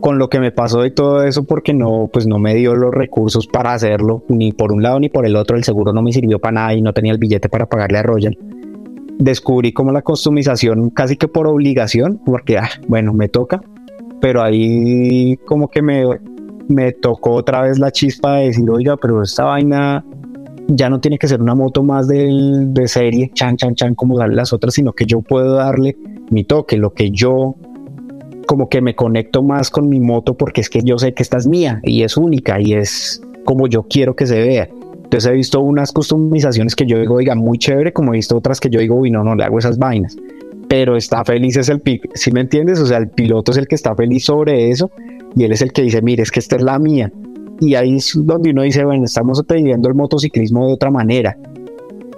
Con 0.00 0.18
lo 0.18 0.28
que 0.28 0.40
me 0.40 0.52
pasó 0.52 0.86
y 0.86 0.92
todo 0.92 1.24
eso, 1.24 1.44
porque 1.44 1.74
no, 1.74 2.08
pues 2.12 2.26
no 2.26 2.38
me 2.38 2.54
dio 2.54 2.74
los 2.76 2.94
recursos 2.94 3.48
para 3.48 3.74
hacerlo, 3.74 4.22
ni 4.28 4.52
por 4.52 4.72
un 4.72 4.84
lado 4.84 5.00
ni 5.00 5.08
por 5.08 5.26
el 5.26 5.34
otro, 5.34 5.56
el 5.56 5.64
seguro 5.64 5.92
no 5.92 6.02
me 6.02 6.12
sirvió 6.12 6.38
para 6.38 6.52
nada 6.52 6.74
y 6.74 6.82
no 6.82 6.92
tenía 6.92 7.12
el 7.12 7.18
billete 7.18 7.48
para 7.48 7.66
pagarle 7.66 7.98
a 7.98 8.02
Royal. 8.04 8.38
Descubrí 9.18 9.72
como 9.72 9.92
la 9.92 10.02
customización 10.02 10.90
casi 10.90 11.16
que 11.16 11.28
por 11.28 11.46
obligación, 11.46 12.20
porque, 12.24 12.58
ah, 12.58 12.70
bueno, 12.88 13.12
me 13.12 13.28
toca, 13.28 13.60
pero 14.22 14.40
ahí 14.40 15.36
como 15.44 15.68
que 15.68 15.82
me, 15.82 16.04
me 16.68 16.92
tocó 16.92 17.32
otra 17.32 17.62
vez 17.62 17.80
la 17.80 17.90
chispa 17.90 18.36
de 18.36 18.46
decir, 18.46 18.70
oiga, 18.70 18.96
pero 18.96 19.20
esta 19.20 19.46
vaina 19.46 20.04
ya 20.68 20.88
no 20.88 21.00
tiene 21.00 21.18
que 21.18 21.26
ser 21.26 21.42
una 21.42 21.56
moto 21.56 21.82
más 21.82 22.06
de, 22.06 22.30
de 22.68 22.86
serie, 22.86 23.32
chan, 23.34 23.56
chan, 23.56 23.74
chan, 23.74 23.96
como 23.96 24.16
darle 24.16 24.36
las 24.36 24.52
otras, 24.52 24.74
sino 24.74 24.92
que 24.92 25.06
yo 25.06 25.22
puedo 25.22 25.54
darle 25.56 25.96
mi 26.30 26.44
toque, 26.44 26.76
lo 26.76 26.94
que 26.94 27.10
yo 27.10 27.56
como 28.46 28.68
que 28.68 28.80
me 28.80 28.94
conecto 28.94 29.42
más 29.42 29.70
con 29.70 29.88
mi 29.88 29.98
moto 29.98 30.36
porque 30.36 30.60
es 30.60 30.70
que 30.70 30.82
yo 30.84 30.98
sé 30.98 31.14
que 31.14 31.24
esta 31.24 31.38
es 31.38 31.48
mía 31.48 31.80
y 31.82 32.04
es 32.04 32.16
única 32.16 32.60
y 32.60 32.74
es 32.74 33.20
como 33.44 33.66
yo 33.66 33.88
quiero 33.88 34.14
que 34.14 34.26
se 34.26 34.40
vea. 34.40 34.68
Entonces 35.02 35.32
he 35.32 35.34
visto 35.34 35.60
unas 35.60 35.90
customizaciones 35.90 36.76
que 36.76 36.86
yo 36.86 36.96
digo, 37.00 37.16
oiga, 37.16 37.34
muy 37.34 37.58
chévere, 37.58 37.92
como 37.92 38.14
he 38.14 38.18
visto 38.18 38.36
otras 38.36 38.60
que 38.60 38.70
yo 38.70 38.78
digo, 38.78 38.94
uy, 38.94 39.10
no, 39.10 39.24
no 39.24 39.34
le 39.34 39.42
hago 39.42 39.58
esas 39.58 39.78
vainas 39.78 40.16
pero 40.72 40.96
está 40.96 41.22
feliz 41.22 41.58
es 41.58 41.68
el 41.68 41.82
piloto, 41.82 42.08
¿sí 42.14 42.32
me 42.32 42.40
entiendes? 42.40 42.80
O 42.80 42.86
sea, 42.86 42.96
el 42.96 43.10
piloto 43.10 43.52
es 43.52 43.58
el 43.58 43.68
que 43.68 43.74
está 43.74 43.94
feliz 43.94 44.24
sobre 44.24 44.70
eso 44.70 44.90
y 45.36 45.44
él 45.44 45.52
es 45.52 45.60
el 45.60 45.70
que 45.70 45.82
dice, 45.82 46.00
mire, 46.00 46.22
es 46.22 46.30
que 46.30 46.40
esta 46.40 46.56
es 46.56 46.62
la 46.62 46.78
mía. 46.78 47.12
Y 47.60 47.74
ahí 47.74 47.96
es 47.96 48.18
donde 48.18 48.52
uno 48.52 48.62
dice, 48.62 48.82
bueno, 48.82 49.04
estamos 49.04 49.44
viviendo 49.46 49.90
el 49.90 49.94
motociclismo 49.94 50.66
de 50.66 50.72
otra 50.72 50.90
manera. 50.90 51.36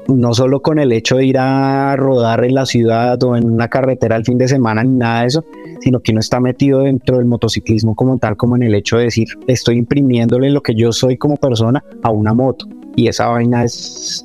No 0.07 0.35
solo 0.35 0.63
con 0.63 0.79
el 0.79 0.93
hecho 0.93 1.17
de 1.17 1.27
ir 1.27 1.37
a 1.37 1.97
rodar 1.97 2.45
en 2.45 2.55
la 2.55 2.65
ciudad 2.65 3.21
o 3.25 3.35
en 3.35 3.51
una 3.51 3.67
carretera 3.67 4.15
el 4.15 4.25
fin 4.25 4.39
de 4.39 4.47
semana 4.47 4.85
ni 4.85 4.99
nada 4.99 5.23
de 5.23 5.27
eso, 5.27 5.45
sino 5.81 5.99
que 5.99 6.13
uno 6.13 6.21
está 6.21 6.39
metido 6.39 6.83
dentro 6.83 7.17
del 7.17 7.27
motociclismo 7.27 7.97
como 7.97 8.19
tal, 8.19 8.37
como 8.37 8.55
en 8.55 8.63
el 8.63 8.77
hecho 8.77 8.99
de 8.99 9.07
decir, 9.07 9.27
estoy 9.49 9.79
imprimiéndole 9.79 10.49
lo 10.51 10.63
que 10.63 10.77
yo 10.77 10.93
soy 10.93 11.17
como 11.17 11.37
persona 11.39 11.83
a 12.05 12.13
una 12.13 12.33
moto. 12.33 12.69
Y 12.95 13.09
esa 13.09 13.27
vaina 13.27 13.65
es, 13.65 14.25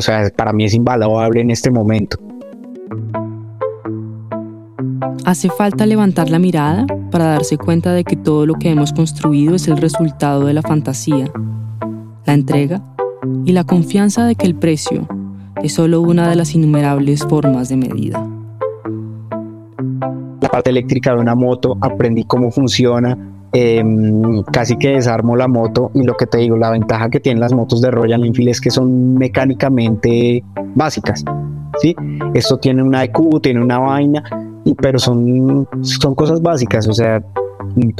sea, 0.00 0.28
para 0.34 0.52
mí 0.52 0.64
es 0.64 0.74
invaluable 0.74 1.40
en 1.40 1.52
este 1.52 1.70
momento. 1.70 2.18
Hace 5.24 5.50
falta 5.50 5.86
levantar 5.86 6.30
la 6.30 6.38
mirada 6.38 6.84
para 7.10 7.26
darse 7.26 7.56
cuenta 7.56 7.92
de 7.92 8.04
que 8.04 8.16
todo 8.16 8.44
lo 8.44 8.54
que 8.54 8.70
hemos 8.70 8.92
construido 8.92 9.54
es 9.54 9.68
el 9.68 9.76
resultado 9.76 10.46
de 10.46 10.52
la 10.52 10.62
fantasía, 10.62 11.30
la 12.26 12.34
entrega 12.34 12.82
y 13.44 13.52
la 13.52 13.64
confianza 13.64 14.26
de 14.26 14.34
que 14.34 14.46
el 14.46 14.56
precio 14.56 15.06
es 15.62 15.74
solo 15.74 16.00
una 16.00 16.28
de 16.28 16.36
las 16.36 16.54
innumerables 16.54 17.24
formas 17.24 17.68
de 17.68 17.76
medida. 17.76 18.26
La 20.40 20.48
parte 20.48 20.70
eléctrica 20.70 21.14
de 21.14 21.20
una 21.20 21.34
moto, 21.34 21.76
aprendí 21.80 22.24
cómo 22.24 22.50
funciona, 22.50 23.16
em, 23.52 24.42
casi 24.52 24.76
que 24.76 24.88
desarmo 24.88 25.36
la 25.36 25.46
moto 25.46 25.92
y 25.94 26.02
lo 26.02 26.16
que 26.16 26.26
te 26.26 26.38
digo, 26.38 26.56
la 26.56 26.70
ventaja 26.70 27.10
que 27.10 27.20
tienen 27.20 27.40
las 27.40 27.52
motos 27.52 27.80
de 27.80 27.90
Royal 27.90 28.24
Enfield 28.24 28.50
es 28.50 28.60
que 28.60 28.70
son 28.70 29.14
mecánicamente 29.14 30.42
básicas. 30.74 31.24
¿Sí? 31.80 31.94
Esto 32.34 32.58
tiene 32.58 32.82
una 32.82 33.04
EQ, 33.04 33.40
tiene 33.42 33.62
una 33.62 33.78
vaina, 33.78 34.22
pero 34.80 34.98
son, 34.98 35.66
son 35.82 36.14
cosas 36.14 36.40
básicas, 36.40 36.86
o 36.88 36.92
sea, 36.92 37.22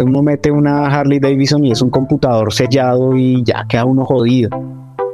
uno 0.03 0.23
mete 0.23 0.51
una 0.51 0.87
Harley 0.87 1.19
Davidson 1.19 1.65
y 1.65 1.73
es 1.73 1.83
un 1.83 1.91
computador 1.91 2.53
sellado 2.53 3.17
y 3.17 3.43
ya 3.45 3.65
queda 3.69 3.85
uno 3.85 4.05
jodido. 4.05 4.51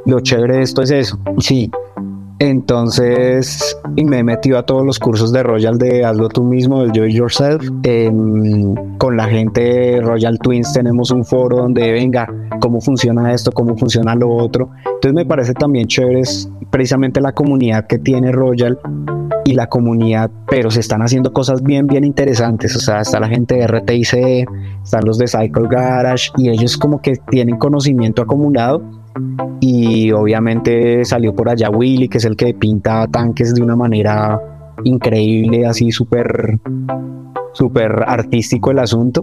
Lo 0.05 0.19
chévere 0.21 0.57
de 0.57 0.63
esto 0.63 0.81
es 0.81 0.91
eso, 0.91 1.19
sí. 1.37 1.71
Entonces, 2.39 3.77
y 3.97 4.05
me 4.05 4.19
he 4.19 4.23
metido 4.23 4.57
a 4.57 4.63
todos 4.63 4.85
los 4.85 4.97
cursos 4.97 5.33
de 5.33 5.43
Royal 5.43 5.77
de 5.77 6.05
hazlo 6.05 6.29
tú 6.29 6.45
mismo, 6.45 6.81
del 6.81 6.93
Do 6.93 7.05
Yourself. 7.05 7.61
con 8.97 9.17
la 9.17 9.25
gente 9.25 9.61
de 9.61 10.01
Royal 10.01 10.39
Twins 10.39 10.71
tenemos 10.71 11.11
un 11.11 11.25
foro 11.25 11.57
donde 11.57 11.91
venga 11.91 12.33
cómo 12.61 12.79
funciona 12.79 13.33
esto, 13.33 13.51
cómo 13.51 13.75
funciona 13.75 14.15
lo 14.15 14.29
otro. 14.29 14.69
Entonces 14.85 15.13
me 15.13 15.25
parece 15.25 15.53
también 15.53 15.87
chévere 15.87 16.21
precisamente 16.69 17.19
la 17.19 17.33
comunidad 17.33 17.87
que 17.87 17.99
tiene 17.99 18.31
Royal 18.31 18.79
y 19.43 19.53
la 19.53 19.67
comunidad, 19.67 20.29
pero 20.47 20.71
se 20.71 20.79
están 20.79 21.01
haciendo 21.01 21.33
cosas 21.33 21.61
bien, 21.61 21.87
bien 21.87 22.05
interesantes. 22.05 22.75
O 22.75 22.79
sea, 22.79 23.01
está 23.01 23.19
la 23.19 23.27
gente 23.27 23.55
de 23.55 23.67
RTIC, 23.67 24.47
están 24.83 25.03
los 25.05 25.17
de 25.17 25.27
Cycle 25.27 25.67
Garage 25.69 26.31
y 26.37 26.49
ellos 26.49 26.77
como 26.77 27.01
que 27.01 27.17
tienen 27.29 27.57
conocimiento 27.57 28.21
acumulado. 28.21 28.81
Y 29.59 30.11
obviamente 30.11 31.03
salió 31.05 31.35
por 31.35 31.49
allá 31.49 31.69
Willy, 31.69 32.07
que 32.07 32.17
es 32.17 32.25
el 32.25 32.35
que 32.35 32.53
pinta 32.53 33.07
tanques 33.07 33.53
de 33.53 33.61
una 33.61 33.75
manera 33.75 34.39
increíble, 34.83 35.65
así 35.65 35.91
súper, 35.91 36.59
súper 37.53 38.03
artístico 38.07 38.71
el 38.71 38.79
asunto. 38.79 39.21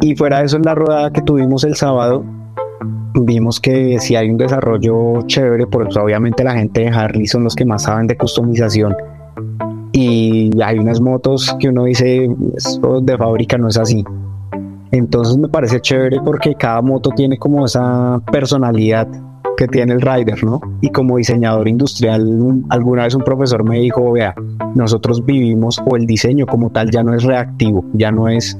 Y 0.00 0.14
fuera 0.14 0.38
de 0.38 0.46
eso, 0.46 0.56
en 0.56 0.62
la 0.62 0.74
rodada 0.74 1.12
que 1.12 1.22
tuvimos 1.22 1.64
el 1.64 1.74
sábado, 1.74 2.24
vimos 3.14 3.60
que 3.60 3.98
si 3.98 4.14
hay 4.14 4.30
un 4.30 4.36
desarrollo 4.36 5.22
chévere, 5.26 5.66
pues 5.66 5.96
obviamente 5.96 6.44
la 6.44 6.54
gente 6.54 6.82
de 6.82 6.88
Harley 6.88 7.26
son 7.26 7.44
los 7.44 7.54
que 7.54 7.64
más 7.64 7.82
saben 7.82 8.06
de 8.06 8.16
customización. 8.16 8.94
Y 9.92 10.50
hay 10.62 10.78
unas 10.78 11.00
motos 11.00 11.56
que 11.58 11.68
uno 11.68 11.84
dice, 11.84 12.28
de 13.02 13.18
fábrica 13.18 13.58
no 13.58 13.68
es 13.68 13.78
así. 13.78 14.04
Entonces 14.90 15.36
me 15.36 15.48
parece 15.48 15.80
chévere 15.80 16.20
porque 16.24 16.54
cada 16.54 16.82
moto 16.82 17.10
tiene 17.10 17.38
como 17.38 17.66
esa 17.66 18.20
personalidad 18.30 19.08
que 19.56 19.66
tiene 19.66 19.92
el 19.92 20.00
rider, 20.00 20.42
¿no? 20.44 20.60
Y 20.80 20.90
como 20.90 21.16
diseñador 21.16 21.68
industrial, 21.68 22.64
alguna 22.70 23.04
vez 23.04 23.14
un 23.14 23.22
profesor 23.22 23.64
me 23.64 23.80
dijo, 23.80 24.12
vea, 24.12 24.34
nosotros 24.74 25.24
vivimos 25.26 25.82
o 25.84 25.96
el 25.96 26.06
diseño 26.06 26.46
como 26.46 26.70
tal 26.70 26.90
ya 26.90 27.02
no 27.02 27.12
es 27.12 27.24
reactivo, 27.24 27.84
ya 27.92 28.12
no 28.12 28.28
es 28.28 28.56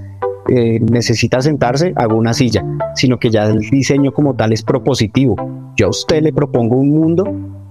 eh, 0.51 0.81
necesita 0.81 1.43
sentarse, 1.43 1.93
hago 1.97 2.17
una 2.17 2.33
silla, 2.33 2.65
sino 2.95 3.19
que 3.19 3.31
ya 3.31 3.45
el 3.45 3.59
diseño 3.59 4.13
como 4.13 4.35
tal 4.35 4.53
es 4.53 4.63
propositivo. 4.63 5.37
Yo 5.77 5.87
a 5.87 5.91
usted 5.91 6.23
le 6.23 6.33
propongo 6.33 6.77
un 6.77 6.91
mundo 6.91 7.25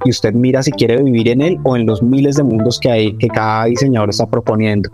y 0.05 0.09
usted 0.09 0.33
mira 0.33 0.63
si 0.63 0.71
quiere 0.71 1.01
vivir 1.01 1.29
en 1.29 1.41
él 1.41 1.57
o 1.63 1.75
en 1.75 1.85
los 1.85 2.01
miles 2.01 2.35
de 2.35 2.43
mundos 2.43 2.79
que 2.79 2.89
hay 2.89 3.17
que 3.17 3.27
cada 3.27 3.65
diseñador 3.65 4.09
está 4.09 4.29
proponiendo. 4.29 4.89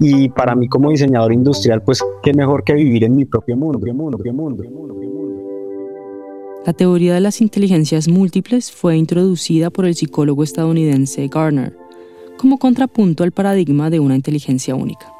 Y 0.00 0.28
para 0.30 0.54
mí 0.54 0.68
como 0.68 0.90
diseñador 0.90 1.32
industrial, 1.32 1.82
pues 1.82 2.02
qué 2.22 2.32
mejor 2.32 2.64
que 2.64 2.74
vivir 2.74 3.04
en 3.04 3.16
mi 3.16 3.24
propio 3.24 3.56
mundo, 3.56 3.78
mundo, 3.94 4.18
mundo. 4.32 4.64
La 6.64 6.72
teoría 6.72 7.14
de 7.14 7.20
las 7.20 7.40
inteligencias 7.40 8.08
múltiples 8.08 8.72
fue 8.72 8.96
introducida 8.96 9.70
por 9.70 9.86
el 9.86 9.94
psicólogo 9.94 10.42
estadounidense 10.42 11.28
Garner 11.28 11.76
como 12.36 12.58
contrapunto 12.58 13.24
al 13.24 13.32
paradigma 13.32 13.90
de 13.90 14.00
una 14.00 14.14
inteligencia 14.14 14.74
única. 14.74 15.12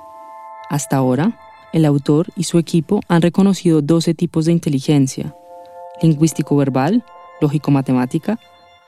Hasta 0.68 0.96
ahora, 0.96 1.38
el 1.72 1.84
autor 1.84 2.28
y 2.36 2.44
su 2.44 2.58
equipo 2.58 3.00
han 3.08 3.22
reconocido 3.22 3.82
12 3.82 4.14
tipos 4.14 4.46
de 4.46 4.52
inteligencia, 4.52 5.34
lingüístico-verbal, 6.02 7.04
lógico-matemática, 7.40 8.38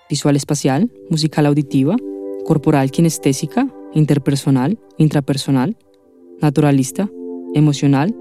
visual-espacial, 0.09 0.91
musical-auditiva, 1.11 1.97
corporal-kinestésica, 2.45 3.69
interpersonal, 3.93 4.79
intrapersonal, 4.97 5.77
naturalista, 6.41 7.11
emocional, 7.55 8.15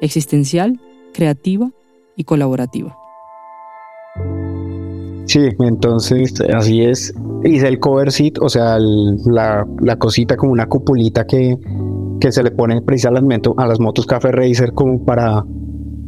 existencial, 0.00 0.80
creativa 1.12 1.70
y 2.16 2.24
colaborativa. 2.24 2.96
Sí, 5.26 5.40
entonces 5.58 6.40
así 6.54 6.82
es. 6.82 7.12
Hice 7.44 7.68
el 7.68 7.80
cover 7.80 8.12
seat, 8.12 8.38
o 8.40 8.48
sea, 8.48 8.78
la, 8.78 9.66
la, 9.80 9.96
cosita 9.96 10.36
como 10.36 10.52
una 10.52 10.66
cupulita 10.66 11.26
que, 11.26 11.58
que 12.20 12.30
se 12.30 12.42
le 12.42 12.52
pone 12.52 12.80
precisamente 12.82 13.50
a 13.56 13.66
las 13.66 13.80
motos 13.80 14.06
Café 14.06 14.30
Racer 14.30 14.72
como 14.72 15.04
para, 15.04 15.44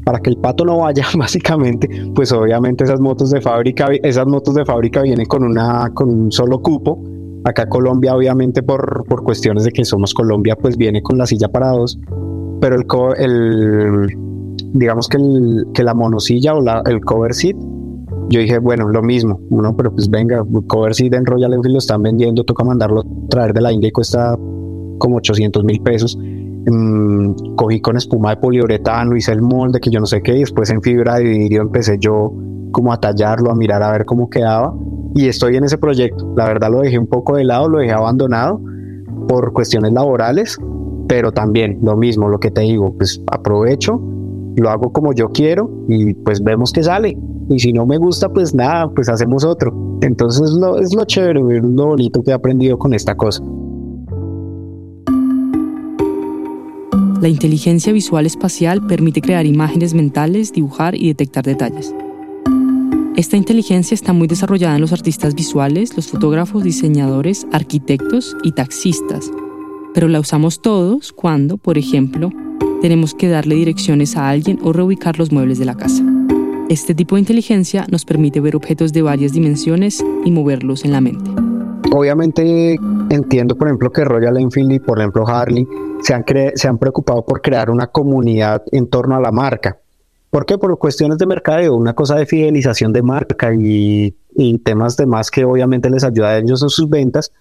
para 0.09 0.21
que 0.21 0.31
el 0.31 0.38
pato 0.38 0.64
no 0.64 0.79
vaya, 0.79 1.05
básicamente, 1.18 1.87
pues 2.14 2.33
obviamente 2.33 2.83
esas 2.83 2.99
motos 2.99 3.31
de 3.31 3.42
fábrica, 3.42 3.88
esas 4.03 4.27
motos 4.27 4.55
de 4.55 4.64
fábrica 4.64 5.03
vienen 5.03 5.27
con 5.27 5.44
una, 5.44 5.90
con 5.92 6.09
un 6.09 6.33
solo 6.33 6.62
cupo. 6.62 7.05
Acá 7.44 7.68
Colombia, 7.68 8.16
obviamente, 8.16 8.62
por, 8.62 9.05
por 9.07 9.23
cuestiones 9.23 9.64
de 9.64 9.71
que 9.71 9.85
somos 9.85 10.14
Colombia, 10.14 10.57
pues 10.57 10.79
viene 10.79 11.03
con 11.03 11.18
la 11.18 11.27
silla 11.27 11.49
para 11.49 11.73
dos. 11.73 11.99
Pero 12.59 12.77
el, 12.77 12.87
el 13.18 14.16
digamos 14.73 15.09
que, 15.09 15.18
el, 15.18 15.66
que 15.75 15.83
la 15.83 15.92
monosilla 15.92 16.55
o 16.55 16.62
la, 16.62 16.81
el 16.87 17.03
cover 17.03 17.35
seat, 17.35 17.57
yo 18.31 18.40
dije, 18.40 18.61
bueno, 18.61 18.88
lo 18.88 19.03
mismo, 19.03 19.38
uno, 19.51 19.77
pero 19.77 19.92
pues 19.92 20.09
venga, 20.09 20.42
cover 20.68 20.94
seat 20.94 21.12
en 21.12 21.27
Royal 21.27 21.53
Enfield 21.53 21.75
lo 21.75 21.79
están 21.81 22.03
vendiendo, 22.03 22.44
toca 22.44 22.64
mandarlo 22.64 23.05
traer 23.29 23.53
de 23.53 23.61
la 23.61 23.75
India 23.75 23.88
y 23.88 23.92
cuesta 23.92 24.38
como 24.99 25.16
800 25.16 25.64
mil 25.64 25.83
pesos. 25.83 26.18
Mm, 26.70 27.54
cogí 27.57 27.81
con 27.81 27.96
espuma 27.96 28.31
de 28.31 28.37
poliuretano, 28.37 29.16
hice 29.16 29.33
el 29.33 29.40
molde 29.40 29.81
que 29.81 29.90
yo 29.90 30.00
no 30.00 30.07
sé 30.07 30.20
qué, 30.22 30.37
y 30.37 30.40
después 30.40 30.70
en 30.70 30.83
fibra 30.83 31.16
de 31.16 31.24
vidrio 31.24 31.62
empecé 31.62 31.98
yo 31.98 32.33
como 32.72 32.92
a 32.92 33.00
tallarlo, 33.00 33.50
a 33.50 33.54
mirar 33.54 33.83
a 33.83 33.92
ver 33.92 34.04
cómo 34.04 34.28
quedaba. 34.28 34.74
Y 35.14 35.26
estoy 35.26 35.57
en 35.57 35.64
ese 35.64 35.78
proyecto. 35.78 36.33
La 36.37 36.46
verdad 36.46 36.70
lo 36.70 36.81
dejé 36.81 36.98
un 36.98 37.07
poco 37.07 37.37
de 37.37 37.44
lado, 37.44 37.68
lo 37.68 37.78
dejé 37.78 37.92
abandonado 37.92 38.61
por 39.26 39.52
cuestiones 39.52 39.92
laborales, 39.92 40.59
pero 41.09 41.33
también 41.33 41.78
lo 41.83 41.96
mismo, 41.96 42.28
lo 42.28 42.38
que 42.38 42.50
te 42.50 42.61
digo, 42.62 42.94
pues 42.96 43.22
aprovecho, 43.33 44.00
lo 44.57 44.70
hago 44.70 44.92
como 44.92 45.12
yo 45.12 45.31
quiero 45.31 45.70
y 45.88 46.14
pues 46.14 46.42
vemos 46.42 46.72
que 46.72 46.83
sale. 46.83 47.16
Y 47.48 47.59
si 47.59 47.72
no 47.72 47.87
me 47.87 47.96
gusta, 47.96 48.28
pues 48.28 48.54
nada, 48.54 48.90
pues 48.90 49.09
hacemos 49.09 49.44
otro. 49.44 49.72
Entonces 50.02 50.50
lo, 50.50 50.78
es 50.78 50.94
lo 50.94 51.04
chévere, 51.04 51.40
es 51.57 51.64
lo 51.64 51.87
bonito 51.87 52.22
que 52.22 52.31
he 52.31 52.35
aprendido 52.35 52.78
con 52.78 52.92
esta 52.92 53.16
cosa. 53.16 53.42
La 57.20 57.28
inteligencia 57.28 57.92
visual 57.92 58.26
espacial 58.26 58.87
permite 58.87 59.20
crear 59.20 59.44
imágenes 59.44 59.92
mentales, 59.92 60.52
dibujar 60.52 60.94
y 60.94 61.09
detectar 61.09 61.44
detalles. 61.44 61.92
Esta 63.16 63.37
inteligencia 63.37 63.96
está 63.96 64.12
muy 64.12 64.28
desarrollada 64.28 64.76
en 64.76 64.81
los 64.81 64.92
artistas 64.92 65.35
visuales, 65.35 65.96
los 65.96 66.07
fotógrafos, 66.07 66.62
diseñadores, 66.62 67.44
arquitectos 67.50 68.37
y 68.44 68.52
taxistas, 68.52 69.33
pero 69.94 70.07
la 70.07 70.20
usamos 70.20 70.62
todos 70.62 71.12
cuando, 71.12 71.57
por 71.57 71.76
ejemplo, 71.76 72.31
tenemos 72.83 73.14
que 73.14 73.28
darle 73.28 73.57
direcciones 73.57 74.16
a 74.16 74.28
alguien 74.28 74.61
o 74.62 74.72
reubicar 74.72 75.18
los 75.18 75.33
muebles 75.33 75.59
de 75.59 75.64
la 75.64 75.74
casa. 75.74 76.04
Este 76.68 76.94
tipo 76.94 77.16
de 77.16 77.22
inteligencia 77.22 77.85
nos 77.90 78.04
permite 78.04 78.38
ver 78.38 78.54
objetos 78.54 78.92
de 78.92 79.02
varias 79.02 79.33
dimensiones 79.33 80.04
y 80.25 80.31
moverlos 80.31 80.85
en 80.85 80.92
la 80.92 81.00
mente. 81.00 81.29
Obviamente 81.90 82.79
entiendo, 83.10 83.56
por 83.56 83.66
ejemplo, 83.66 83.90
que 83.90 84.04
Royal 84.04 84.37
Enfield 84.37 84.73
y, 84.73 84.79
por 84.79 85.00
ejemplo, 85.00 85.27
Harley 85.27 85.66
se 86.01 86.15
han, 86.15 86.25
se 86.55 86.69
han 86.69 86.79
preocupado 86.79 87.25
por 87.25 87.42
crear 87.42 87.71
una 87.71 87.88
comunidad 87.88 88.63
en 88.73 88.88
torno 88.88 89.17
a 89.17 89.21
la 89.21 89.33
marca. 89.33 89.79
¿Por 90.31 90.44
qué? 90.44 90.59
Por 90.59 90.77
cuestiones 90.79 91.19
de 91.19 91.27
mercadeo, 91.27 91.75
una 91.75 91.94
cosa 91.94 92.17
de 92.17 92.27
fidelización 92.27 92.92
de 92.92 93.03
marca 93.03 93.53
y, 93.55 94.15
temas 94.63 94.96
de 94.96 95.07
más 95.07 95.31
que 95.31 95.44
obviamente 95.44 95.90
les 95.90 96.05
ayuda 96.05 96.29
a 96.29 96.38
ellos 96.38 96.63
en 96.63 96.69
sus 96.69 96.88
ventas, 96.88 97.33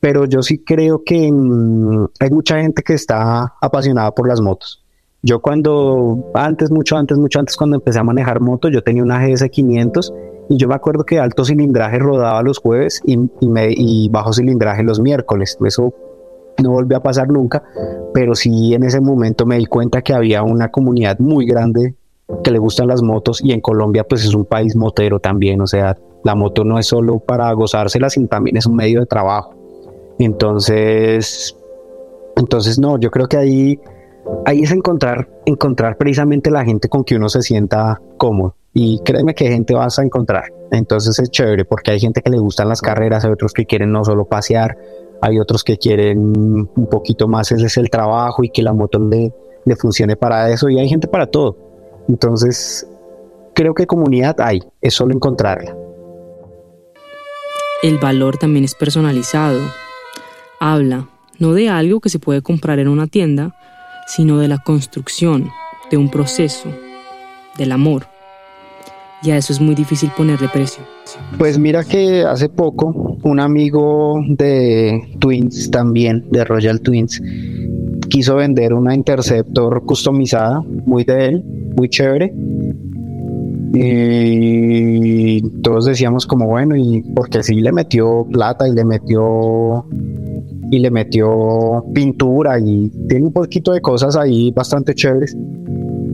pero 0.00 0.24
yo 0.24 0.42
sí 0.42 0.58
creo 0.58 1.04
que 1.04 1.26
hay 1.26 2.30
mucha 2.30 2.60
gente 2.60 2.82
que 2.82 2.94
está 2.94 3.54
apasionada 3.60 4.12
por 4.12 4.26
las 4.26 4.40
motos. 4.40 4.82
Yo 5.22 5.40
cuando, 5.40 6.30
antes, 6.34 6.70
mucho 6.70 6.96
antes, 6.96 7.18
mucho 7.18 7.38
antes, 7.38 7.56
cuando 7.56 7.76
empecé 7.76 7.98
a 7.98 8.04
manejar 8.04 8.40
motos, 8.40 8.72
yo 8.72 8.82
tenía 8.82 9.02
una 9.02 9.24
GS500 9.24 10.12
y 10.48 10.56
yo 10.56 10.66
me 10.66 10.74
acuerdo 10.74 11.04
que 11.04 11.20
alto 11.20 11.44
cilindraje 11.44 11.98
rodaba 11.98 12.42
los 12.42 12.58
jueves 12.58 13.02
y, 13.04 13.18
y 13.42 14.08
bajo 14.08 14.32
cilindraje 14.32 14.82
los 14.82 14.98
miércoles. 14.98 15.58
Eso 15.64 15.94
no 16.60 16.70
volvió 16.70 16.96
a 16.96 17.02
pasar 17.02 17.28
nunca, 17.28 17.62
pero 18.14 18.34
sí 18.34 18.74
en 18.74 18.84
ese 18.84 19.00
momento 19.00 19.46
me 19.46 19.56
di 19.58 19.66
cuenta 19.66 20.02
que 20.02 20.14
había 20.14 20.42
una 20.42 20.70
comunidad 20.70 21.18
muy 21.18 21.46
grande 21.46 21.94
que 22.44 22.50
le 22.50 22.58
gustan 22.58 22.88
las 22.88 23.02
motos 23.02 23.42
y 23.42 23.52
en 23.52 23.60
Colombia 23.60 24.04
pues 24.04 24.24
es 24.24 24.34
un 24.34 24.44
país 24.44 24.76
motero 24.76 25.18
también, 25.18 25.60
o 25.60 25.66
sea, 25.66 25.96
la 26.24 26.34
moto 26.34 26.64
no 26.64 26.78
es 26.78 26.86
solo 26.86 27.18
para 27.18 27.52
gozársela, 27.52 28.10
sino 28.10 28.28
también 28.28 28.56
es 28.56 28.66
un 28.66 28.76
medio 28.76 29.00
de 29.00 29.06
trabajo. 29.06 29.54
Entonces, 30.18 31.56
Entonces, 32.36 32.78
no, 32.78 32.98
yo 32.98 33.10
creo 33.10 33.26
que 33.26 33.36
ahí, 33.36 33.80
ahí 34.46 34.60
es 34.60 34.72
encontrar, 34.72 35.28
encontrar 35.46 35.96
precisamente 35.96 36.50
la 36.50 36.64
gente 36.64 36.88
con 36.88 37.04
que 37.04 37.16
uno 37.16 37.28
se 37.28 37.42
sienta 37.42 38.00
cómodo. 38.16 38.54
Y 38.72 39.00
créeme 39.04 39.34
que 39.34 39.48
gente 39.48 39.74
vas 39.74 39.98
a 39.98 40.04
encontrar. 40.04 40.44
Entonces 40.70 41.18
es 41.18 41.30
chévere 41.30 41.64
porque 41.64 41.90
hay 41.90 42.00
gente 42.00 42.22
que 42.22 42.30
le 42.30 42.38
gustan 42.38 42.68
las 42.68 42.80
carreras, 42.80 43.24
hay 43.24 43.32
otros 43.32 43.52
que 43.52 43.66
quieren 43.66 43.92
no 43.92 44.04
solo 44.04 44.26
pasear, 44.26 44.76
hay 45.22 45.38
otros 45.38 45.64
que 45.64 45.76
quieren 45.76 46.18
un 46.18 46.88
poquito 46.90 47.28
más 47.28 47.52
ese 47.52 47.66
es 47.66 47.76
el 47.76 47.90
trabajo 47.90 48.42
y 48.44 48.50
que 48.50 48.62
la 48.62 48.72
moto 48.72 48.98
le, 48.98 49.32
le 49.64 49.76
funcione 49.76 50.16
para 50.16 50.50
eso 50.50 50.68
y 50.68 50.78
hay 50.78 50.88
gente 50.88 51.08
para 51.08 51.26
todo. 51.26 51.56
Entonces 52.08 52.86
creo 53.54 53.74
que 53.74 53.86
comunidad 53.86 54.40
hay, 54.40 54.60
es 54.80 54.94
solo 54.94 55.14
encontrarla. 55.14 55.76
El 57.82 57.98
valor 57.98 58.36
también 58.36 58.64
es 58.64 58.74
personalizado. 58.74 59.60
Habla 60.60 61.08
no 61.40 61.54
de 61.54 61.70
algo 61.70 62.00
que 62.00 62.10
se 62.10 62.18
puede 62.18 62.42
comprar 62.42 62.78
en 62.78 62.88
una 62.88 63.06
tienda, 63.06 63.56
sino 64.06 64.38
de 64.38 64.46
la 64.46 64.58
construcción, 64.58 65.48
de 65.90 65.96
un 65.96 66.10
proceso, 66.10 66.68
del 67.56 67.72
amor. 67.72 68.06
Y 69.22 69.30
a 69.30 69.36
eso 69.36 69.52
es 69.52 69.60
muy 69.60 69.74
difícil 69.74 70.10
ponerle 70.16 70.48
precio. 70.48 70.82
Pues 71.38 71.58
mira 71.58 71.84
que 71.84 72.22
hace 72.22 72.48
poco 72.48 73.18
un 73.22 73.40
amigo 73.40 74.22
de 74.28 75.14
Twins 75.18 75.70
también, 75.70 76.24
de 76.30 76.44
Royal 76.44 76.80
Twins, 76.80 77.20
quiso 78.08 78.36
vender 78.36 78.72
una 78.72 78.94
Interceptor 78.94 79.84
customizada, 79.84 80.62
muy 80.86 81.04
de 81.04 81.26
él, 81.26 81.44
muy 81.76 81.88
chévere. 81.88 82.34
Y 83.72 85.42
todos 85.60 85.84
decíamos 85.84 86.26
como 86.26 86.46
bueno, 86.46 86.74
y 86.74 87.02
porque 87.14 87.42
sí 87.42 87.60
le 87.60 87.72
metió 87.72 88.26
plata 88.30 88.66
y 88.66 88.72
le 88.72 88.84
metió 88.84 89.86
y 90.72 90.78
le 90.78 90.90
metió 90.90 91.84
pintura 91.92 92.58
y 92.60 92.90
tiene 93.08 93.26
un 93.26 93.32
poquito 93.32 93.72
de 93.72 93.80
cosas 93.80 94.16
ahí 94.16 94.52
bastante 94.52 94.94
chéveres. 94.94 95.36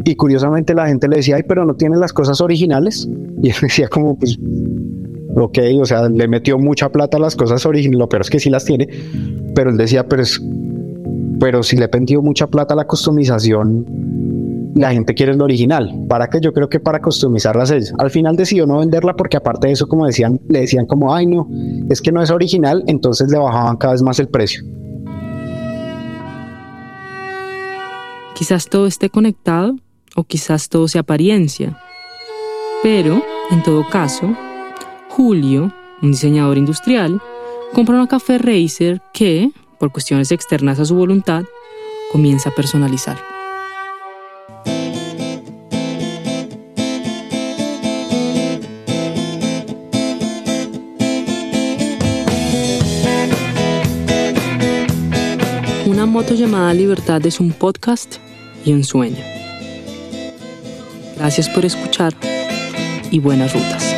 Y 0.07 0.15
curiosamente 0.15 0.73
la 0.73 0.87
gente 0.87 1.09
le 1.09 1.17
decía, 1.17 1.35
ay, 1.35 1.43
pero 1.49 1.65
no 1.65 1.75
tiene 1.75 1.97
las 1.97 2.13
cosas 2.13 2.41
originales. 2.41 3.09
Y 3.43 3.51
él 3.51 3.57
decía 3.61 3.89
como, 3.89 4.19
pues, 4.19 4.39
ok, 5.37 5.59
o 5.79 5.85
sea, 5.85 6.09
le 6.09 6.27
metió 6.27 6.59
mucha 6.59 6.89
plata 6.89 7.19
a 7.19 7.21
las 7.21 7.37
cosas 7.37 7.67
originales, 7.67 7.99
lo 7.99 8.09
peor 8.09 8.23
es 8.23 8.31
que 8.31 8.41
sí 8.41 8.49
las 8.49 8.65
tiene, 8.65 8.89
pero 9.55 9.69
él 9.71 9.77
decía, 9.77 10.09
pero 10.09 10.23
es, 10.23 10.41
pero 11.39 11.63
si 11.63 11.77
le 11.77 11.87
metió 11.93 12.23
mucha 12.23 12.47
plata 12.47 12.73
a 12.73 12.77
la 12.79 12.87
customización, 12.87 14.73
la 14.75 14.91
gente 14.91 15.13
quiere 15.13 15.33
el 15.33 15.43
original. 15.43 16.07
¿Para 16.09 16.29
qué? 16.29 16.41
Yo 16.41 16.55
creo 16.55 16.71
que 16.71 16.81
para 16.81 17.03
customizarlas 17.03 17.71
ellos. 17.71 17.93
Al 17.99 18.11
final 18.11 18.37
decidió 18.37 18.67
no 18.67 18.79
venderla 18.79 19.15
porque 19.15 19.37
aparte 19.37 19.67
de 19.67 19.75
eso, 19.75 19.87
como 19.87 20.07
decían, 20.07 20.41
le 20.49 20.61
decían 20.61 20.87
como, 20.87 21.15
ay 21.15 21.27
no, 21.27 21.47
es 21.91 22.01
que 22.01 22.11
no 22.11 22.23
es 22.23 22.31
original, 22.31 22.83
entonces 22.87 23.31
le 23.31 23.39
bajaban 23.39 23.77
cada 23.77 23.93
vez 23.93 24.03
más 24.03 24.19
el 24.19 24.29
precio. 24.29 24.65
Quizás 28.35 28.67
todo 28.67 28.87
esté 28.87 29.11
conectado 29.11 29.77
o 30.17 30.25
quizás 30.25 30.69
todo 30.69 30.89
sea 30.89 31.03
apariencia. 31.03 31.79
Pero, 32.83 33.23
en 33.51 33.63
todo 33.63 33.89
caso, 33.89 34.35
Julio, 35.11 35.73
un 36.03 36.11
diseñador 36.11 36.59
industrial, 36.59 37.21
compra 37.73 37.95
una 37.95 38.09
café 38.09 38.39
Racer 38.39 39.01
que, 39.13 39.51
por 39.79 39.93
cuestiones 39.93 40.33
externas 40.33 40.81
a 40.81 40.85
su 40.85 40.97
voluntad, 40.97 41.45
comienza 42.11 42.49
a 42.51 42.55
personalizar. 42.55 43.19
Una 55.87 56.05
moto 56.05 56.35
llamada 56.35 56.75
Libertad 56.75 57.25
es 57.27 57.41
un 57.41 57.53
podcast 57.53 58.17
y 58.65 58.73
un 58.73 58.85
sueño. 58.85 59.36
Gracias 61.17 61.49
por 61.49 61.65
escuchar 61.65 62.15
y 63.11 63.19
buenas 63.19 63.53
rutas. 63.55 63.96